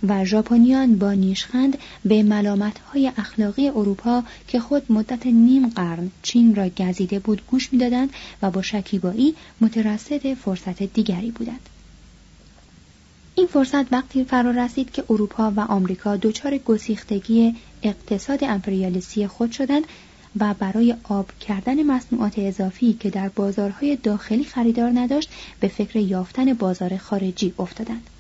و 0.09 0.25
ژاپنیان 0.25 0.99
با 0.99 1.13
نیشخند 1.13 1.79
به 2.05 2.23
ملامت‌های 2.23 3.13
اخلاقی 3.17 3.69
اروپا 3.69 4.23
که 4.49 4.61
خود 4.61 4.93
مدت 4.93 5.27
نیم 5.27 5.69
قرن 5.69 6.11
چین 6.23 6.55
را 6.55 6.69
گزیده 6.69 7.19
بود 7.19 7.43
گوش 7.47 7.73
می‌دادند 7.73 8.11
و 8.43 8.51
با 8.51 8.63
شکیبایی 8.63 9.35
مترصد 9.61 10.35
فرصت 10.35 10.83
دیگری 10.83 11.31
بودند 11.31 11.69
این 13.37 13.47
فرصت 13.47 13.93
وقتی 13.93 14.25
فرا 14.25 14.51
رسید 14.51 14.91
که 14.91 15.05
اروپا 15.11 15.53
و 15.57 15.61
آمریکا 15.61 16.17
دچار 16.17 16.59
گسیختگی 16.59 17.55
اقتصاد 17.83 18.45
امپریالیستی 18.45 19.27
خود 19.27 19.53
شدند 19.53 19.85
و 20.41 20.55
برای 20.59 20.95
آب 21.05 21.31
کردن 21.41 21.83
مصنوعات 21.83 22.39
اضافی 22.39 22.93
که 22.93 23.11
در 23.11 23.29
بازارهای 23.29 23.97
داخلی 23.97 24.45
خریدار 24.45 24.91
نداشت 24.95 25.31
به 25.61 25.69
فکر 25.69 25.97
یافتن 25.97 26.53
بازار 26.53 26.97
خارجی 26.97 27.55
افتادند. 27.59 28.11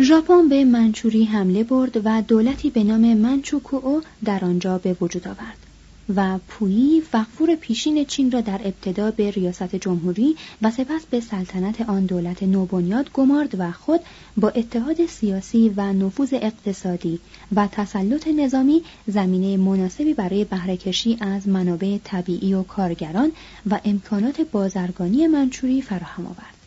ژاپن 0.00 0.48
به 0.48 0.64
منچوری 0.64 1.24
حمله 1.24 1.64
برد 1.64 2.06
و 2.06 2.22
دولتی 2.22 2.70
به 2.70 2.84
نام 2.84 3.14
منچوکوو 3.14 4.02
در 4.24 4.44
آنجا 4.44 4.78
به 4.78 4.96
وجود 5.00 5.28
آورد. 5.28 5.69
و 6.16 6.38
پویی 6.48 7.00
فقفور 7.00 7.54
پیشین 7.54 8.04
چین 8.04 8.30
را 8.30 8.40
در 8.40 8.60
ابتدا 8.64 9.10
به 9.10 9.30
ریاست 9.30 9.74
جمهوری 9.74 10.36
و 10.62 10.70
سپس 10.70 11.06
به 11.10 11.20
سلطنت 11.20 11.80
آن 11.80 12.06
دولت 12.06 12.42
نوبنیاد 12.42 13.10
گمارد 13.12 13.54
و 13.58 13.72
خود 13.72 14.00
با 14.36 14.48
اتحاد 14.48 15.06
سیاسی 15.06 15.72
و 15.76 15.92
نفوذ 15.92 16.34
اقتصادی 16.34 17.20
و 17.56 17.68
تسلط 17.72 18.28
نظامی 18.28 18.82
زمینه 19.06 19.56
مناسبی 19.56 20.14
برای 20.14 20.44
بهرهکشی 20.44 21.16
از 21.20 21.48
منابع 21.48 21.98
طبیعی 22.04 22.54
و 22.54 22.62
کارگران 22.62 23.32
و 23.70 23.80
امکانات 23.84 24.40
بازرگانی 24.40 25.26
منچوری 25.26 25.82
فراهم 25.82 26.26
آورد. 26.26 26.59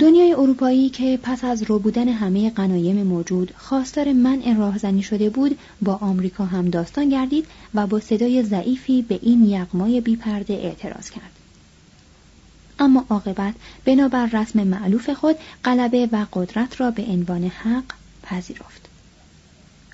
دنیای 0.00 0.32
اروپایی 0.32 0.88
که 0.88 1.18
پس 1.22 1.44
از 1.44 1.62
بودن 1.62 2.08
همه 2.08 2.50
قنایم 2.50 3.02
موجود 3.02 3.54
خواستار 3.56 4.12
منع 4.12 4.54
راهزنی 4.56 5.02
شده 5.02 5.30
بود 5.30 5.58
با 5.82 5.94
آمریکا 5.94 6.44
هم 6.44 6.70
داستان 6.70 7.08
گردید 7.08 7.46
و 7.74 7.86
با 7.86 8.00
صدای 8.00 8.42
ضعیفی 8.42 9.02
به 9.02 9.18
این 9.22 9.44
یغمای 9.44 10.00
بیپرده 10.00 10.54
اعتراض 10.54 11.10
کرد. 11.10 11.30
اما 12.78 13.04
عاقبت 13.10 13.54
بنابر 13.84 14.26
رسم 14.26 14.64
معلوف 14.64 15.10
خود 15.10 15.36
غلبه 15.64 16.08
و 16.12 16.26
قدرت 16.32 16.80
را 16.80 16.90
به 16.90 17.02
عنوان 17.02 17.44
حق 17.44 17.84
پذیرفت. 18.22 18.88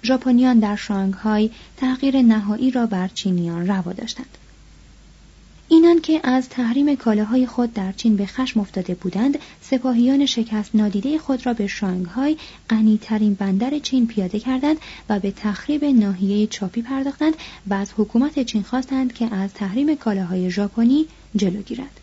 ژاپنیان 0.05 0.59
در 0.59 0.77
شانگهای 0.77 1.51
تغییر 1.77 2.23
نهایی 2.23 2.71
را 2.71 2.87
بر 2.87 3.09
چینیان 3.09 3.67
روا 3.67 3.93
داشتند. 3.93 4.39
اینان 5.73 6.01
که 6.01 6.21
از 6.25 6.49
تحریم 6.49 6.97
کالاهای 6.97 7.47
خود 7.47 7.73
در 7.73 7.93
چین 7.93 8.17
به 8.17 8.27
خشم 8.27 8.61
افتاده 8.61 8.95
بودند 8.95 9.39
سپاهیان 9.61 10.27
شکست 10.27 10.75
نادیده 10.75 11.19
خود 11.19 11.47
را 11.47 11.55
به 11.55 11.67
شانگهای 11.67 12.37
غنیترین 12.71 13.35
بندر 13.35 13.79
چین 13.79 14.07
پیاده 14.07 14.41
کردند 14.41 14.77
و 15.09 15.19
به 15.19 15.31
تخریب 15.31 15.85
ناحیه 15.85 16.47
چاپی 16.47 16.83
پرداختند 16.83 17.35
و 17.67 17.75
از 17.75 17.93
حکومت 17.97 18.43
چین 18.43 18.63
خواستند 18.63 19.13
که 19.13 19.35
از 19.35 19.55
تحریم 19.55 19.97
کالاهای 19.97 20.51
ژاپنی 20.51 21.07
جلو 21.37 21.63
گیرد. 21.63 22.01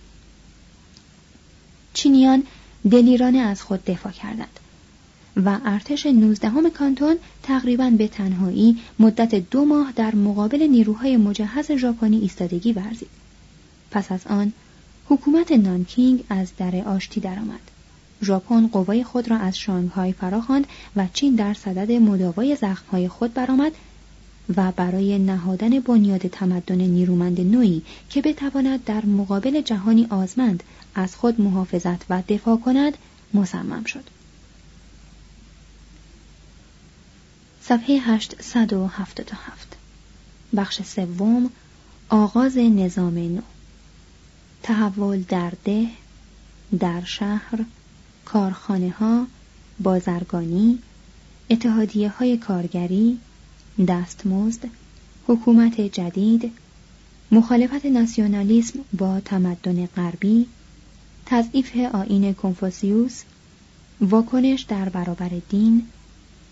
چینیان 1.94 2.44
دلیرانه 2.92 3.40
از 3.40 3.62
خود 3.62 3.86
دفاع 3.86 4.12
کردند 4.12 4.60
و 5.46 5.60
ارتش 5.66 6.06
نوزدهم 6.06 6.70
کانتون 6.70 7.16
تقریبا 7.44 7.90
به 7.90 8.08
تنهایی 8.08 8.78
مدت 9.00 9.36
دو 9.36 9.66
ماه 9.66 9.94
در 9.96 10.16
مقابل 10.16 10.64
نیروهای 10.64 11.18
مجهز 11.18 11.72
ژاپنی 11.72 12.20
ایستادگی 12.20 12.74
ورزید 12.74 13.27
پس 13.92 14.12
از 14.12 14.28
آن 14.28 14.54
حکومت 15.10 15.52
نانکینگ 15.52 16.24
از 16.30 16.52
در 16.58 16.76
آشتی 16.76 17.20
درآمد. 17.20 17.60
ژاپن 18.24 18.68
قوای 18.68 19.04
خود 19.04 19.30
را 19.30 19.38
از 19.38 19.58
شانگهای 19.58 20.14
فراخواند 20.14 20.68
و 20.96 21.08
چین 21.14 21.36
در 21.36 21.54
صدد 21.54 21.92
مداوای 21.92 22.56
زخمهای 22.56 23.08
خود 23.08 23.34
برآمد 23.34 23.72
و 24.56 24.72
برای 24.72 25.20
نهادن 25.20 25.80
بنیاد 25.80 26.28
تمدن 26.28 26.76
نیرومند 26.76 27.42
نوعی 27.42 27.82
که 28.10 28.22
بتواند 28.22 28.84
در 28.84 29.06
مقابل 29.06 29.62
جهانی 29.62 30.08
آزمند 30.10 30.64
از 30.96 31.16
خود 31.16 31.42
محافظت 31.42 32.06
و 32.10 32.24
دفاع 32.30 32.58
کند 32.58 32.98
مصمم 33.34 33.84
شد. 33.84 34.04
صفحه 37.62 38.00
877 38.00 39.78
بخش 40.56 40.82
سوم 40.82 41.50
آغاز 42.10 42.58
نظام 42.58 43.18
نو. 43.18 43.42
تحول 44.68 45.24
در 45.30 45.54
ده 45.66 45.88
در 46.80 47.04
شهر 47.04 47.66
کارخانه 48.26 48.90
ها 48.90 49.28
بازرگانی 49.80 50.80
اتحادیه 51.50 52.10
های 52.10 52.38
کارگری 52.38 53.20
دستمزد 53.88 54.70
حکومت 55.28 55.82
جدید 55.82 56.52
مخالفت 57.32 57.86
ناسیونالیسم 57.86 58.80
با 58.98 59.20
تمدن 59.20 59.86
غربی 59.86 60.48
تضعیف 61.26 61.78
آین 61.78 62.34
کنفوسیوس 62.34 63.24
واکنش 64.02 64.62
در 64.62 64.90
برابر 64.90 65.32
دین 65.50 65.88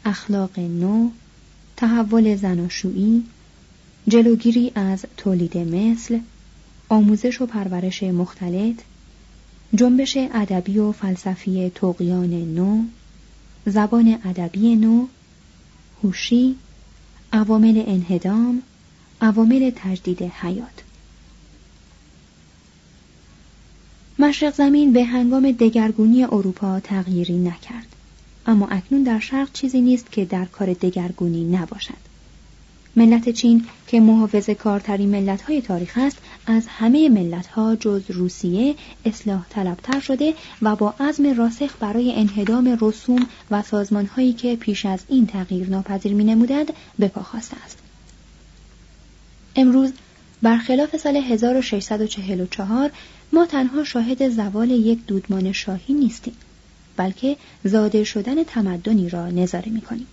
اخلاق 0.06 0.60
نو 0.60 1.10
تحول 1.78 2.36
زناشویی 2.36 3.24
جلوگیری 4.08 4.72
از 4.76 5.06
تولید 5.18 5.58
مثل 5.58 6.20
آموزش 6.90 7.42
و 7.42 7.46
پرورش 7.46 8.04
مختلط 8.04 8.76
جنبش 9.76 10.18
ادبی 10.18 10.78
و 10.78 10.92
فلسفی 10.92 11.72
توقیان 11.76 12.54
نو 12.56 12.84
زبان 13.66 14.20
ادبی 14.26 14.76
نو 14.76 15.08
هوشی 16.04 16.56
عوامل 17.34 17.84
انهدام 17.88 18.62
عوامل 19.22 19.72
تجدید 19.76 20.22
حیات. 20.22 20.84
مشرق 24.20 24.56
زمین 24.56 24.94
به 24.94 25.04
هنگام 25.04 25.52
دگرگونی 25.52 26.24
اروپا 26.24 26.80
تغییری 26.80 27.38
نکرد 27.38 27.96
اما 28.46 28.68
اکنون 28.68 29.04
در 29.04 29.20
شرق 29.20 29.52
چیزی 29.54 29.82
نیست 29.82 30.12
که 30.12 30.26
در 30.26 30.46
کار 30.46 30.74
دگرگونی 30.74 31.44
نباشد. 31.44 32.05
ملت 32.96 33.30
چین 33.30 33.66
که 33.88 34.00
محافظ 34.00 34.50
کارترین 34.50 35.10
ملت 35.10 35.42
های 35.42 35.62
تاریخ 35.62 35.94
است 36.02 36.18
از 36.48 36.68
همه 36.68 37.10
ملت 37.10 37.48
ها 37.48 37.76
جز 37.76 38.02
روسیه 38.10 38.76
اصلاح 39.06 39.46
طلبتر 39.50 40.00
شده 40.00 40.34
و 40.62 40.76
با 40.76 40.94
عزم 41.00 41.38
راسخ 41.38 41.72
برای 41.80 42.14
انهدام 42.16 42.78
رسوم 42.82 43.28
و 43.52 43.62
سازمان 43.62 44.06
هایی 44.06 44.34
که 44.34 44.56
پیش 44.56 44.86
از 44.86 45.00
این 45.10 45.28
تغییر 45.28 45.70
ناپذیر 45.70 46.14
می 46.14 46.24
نمودند 46.24 46.74
به 47.00 47.08
پا 47.08 47.24
خواسته 47.24 47.58
است. 47.66 47.78
امروز 49.56 49.92
برخلاف 50.42 50.98
سال 50.98 51.16
1644 51.16 52.92
ما 53.34 53.46
تنها 53.46 53.84
شاهد 53.84 54.30
زوال 54.30 54.72
یک 54.72 55.06
دودمان 55.06 55.52
شاهی 55.52 55.94
نیستیم 55.94 56.34
بلکه 56.98 57.38
زاده 57.64 58.04
شدن 58.04 58.44
تمدنی 58.44 59.10
را 59.10 59.30
نظاره 59.30 59.70
می 59.70 59.82
کنیم. 59.82 60.08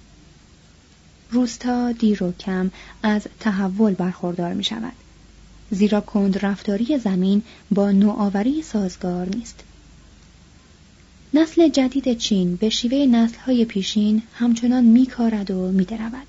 روستا 1.32 1.92
دیر 1.92 2.22
و 2.22 2.32
کم 2.32 2.70
از 3.02 3.26
تحول 3.40 3.94
برخوردار 3.94 4.54
می 4.54 4.64
شود. 4.64 4.92
زیرا 5.70 6.00
کند 6.00 6.44
رفتاری 6.44 6.98
زمین 6.98 7.42
با 7.70 7.90
نوآوری 7.90 8.62
سازگار 8.62 9.28
نیست. 9.28 9.60
نسل 11.34 11.68
جدید 11.68 12.18
چین 12.18 12.56
به 12.56 12.68
شیوه 12.68 13.06
نسلهای 13.06 13.64
پیشین 13.64 14.22
همچنان 14.34 14.84
میکارد 14.84 15.50
و 15.50 15.72
میدرود. 15.72 16.26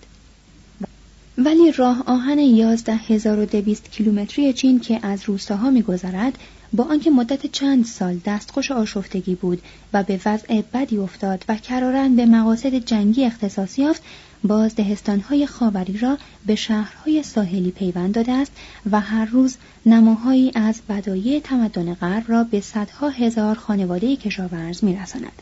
ولی 1.38 1.72
راه 1.72 2.04
آهن 2.06 2.40
یازده 2.40 2.96
هزار 2.96 3.40
و 3.40 3.46
دویست 3.46 3.92
کیلومتری 3.92 4.54
چین 4.54 4.80
که 4.80 5.00
از 5.04 5.24
روستاها 5.26 5.70
میگذرد 5.70 6.38
با 6.74 6.84
آنکه 6.84 7.12
مدت 7.12 7.46
چند 7.46 7.86
سال 7.86 8.20
دستخوش 8.26 8.72
آشفتگی 8.72 9.36
بود 9.36 9.62
و 9.94 10.04
به 10.04 10.20
وضع 10.26 10.62
بدی 10.62 10.98
افتاد 10.98 11.46
و 11.50 11.56
کرارن 11.56 12.16
به 12.16 12.26
مقاصد 12.26 12.76
جنگی 12.76 13.26
اختصاص 13.26 13.80
یافت 13.80 14.04
باز 14.44 14.76
دهستانهای 14.76 15.48
خاوری 15.48 15.98
را 15.98 16.18
به 16.46 16.56
شهرهای 16.56 17.24
ساحلی 17.24 17.72
پیوند 17.72 18.16
داده 18.16 18.32
است 18.32 18.52
و 18.92 19.00
هر 19.00 19.26
روز 19.26 19.58
نماهایی 19.86 20.52
از 20.56 20.82
بدایع 20.90 21.40
تمدن 21.40 21.94
غرب 21.94 22.24
را 22.28 22.44
به 22.44 22.62
صدها 22.62 23.10
هزار 23.10 23.56
خانواده 23.56 24.16
کشاورز 24.16 24.84
میرساند. 24.84 25.42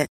it. 0.01 0.09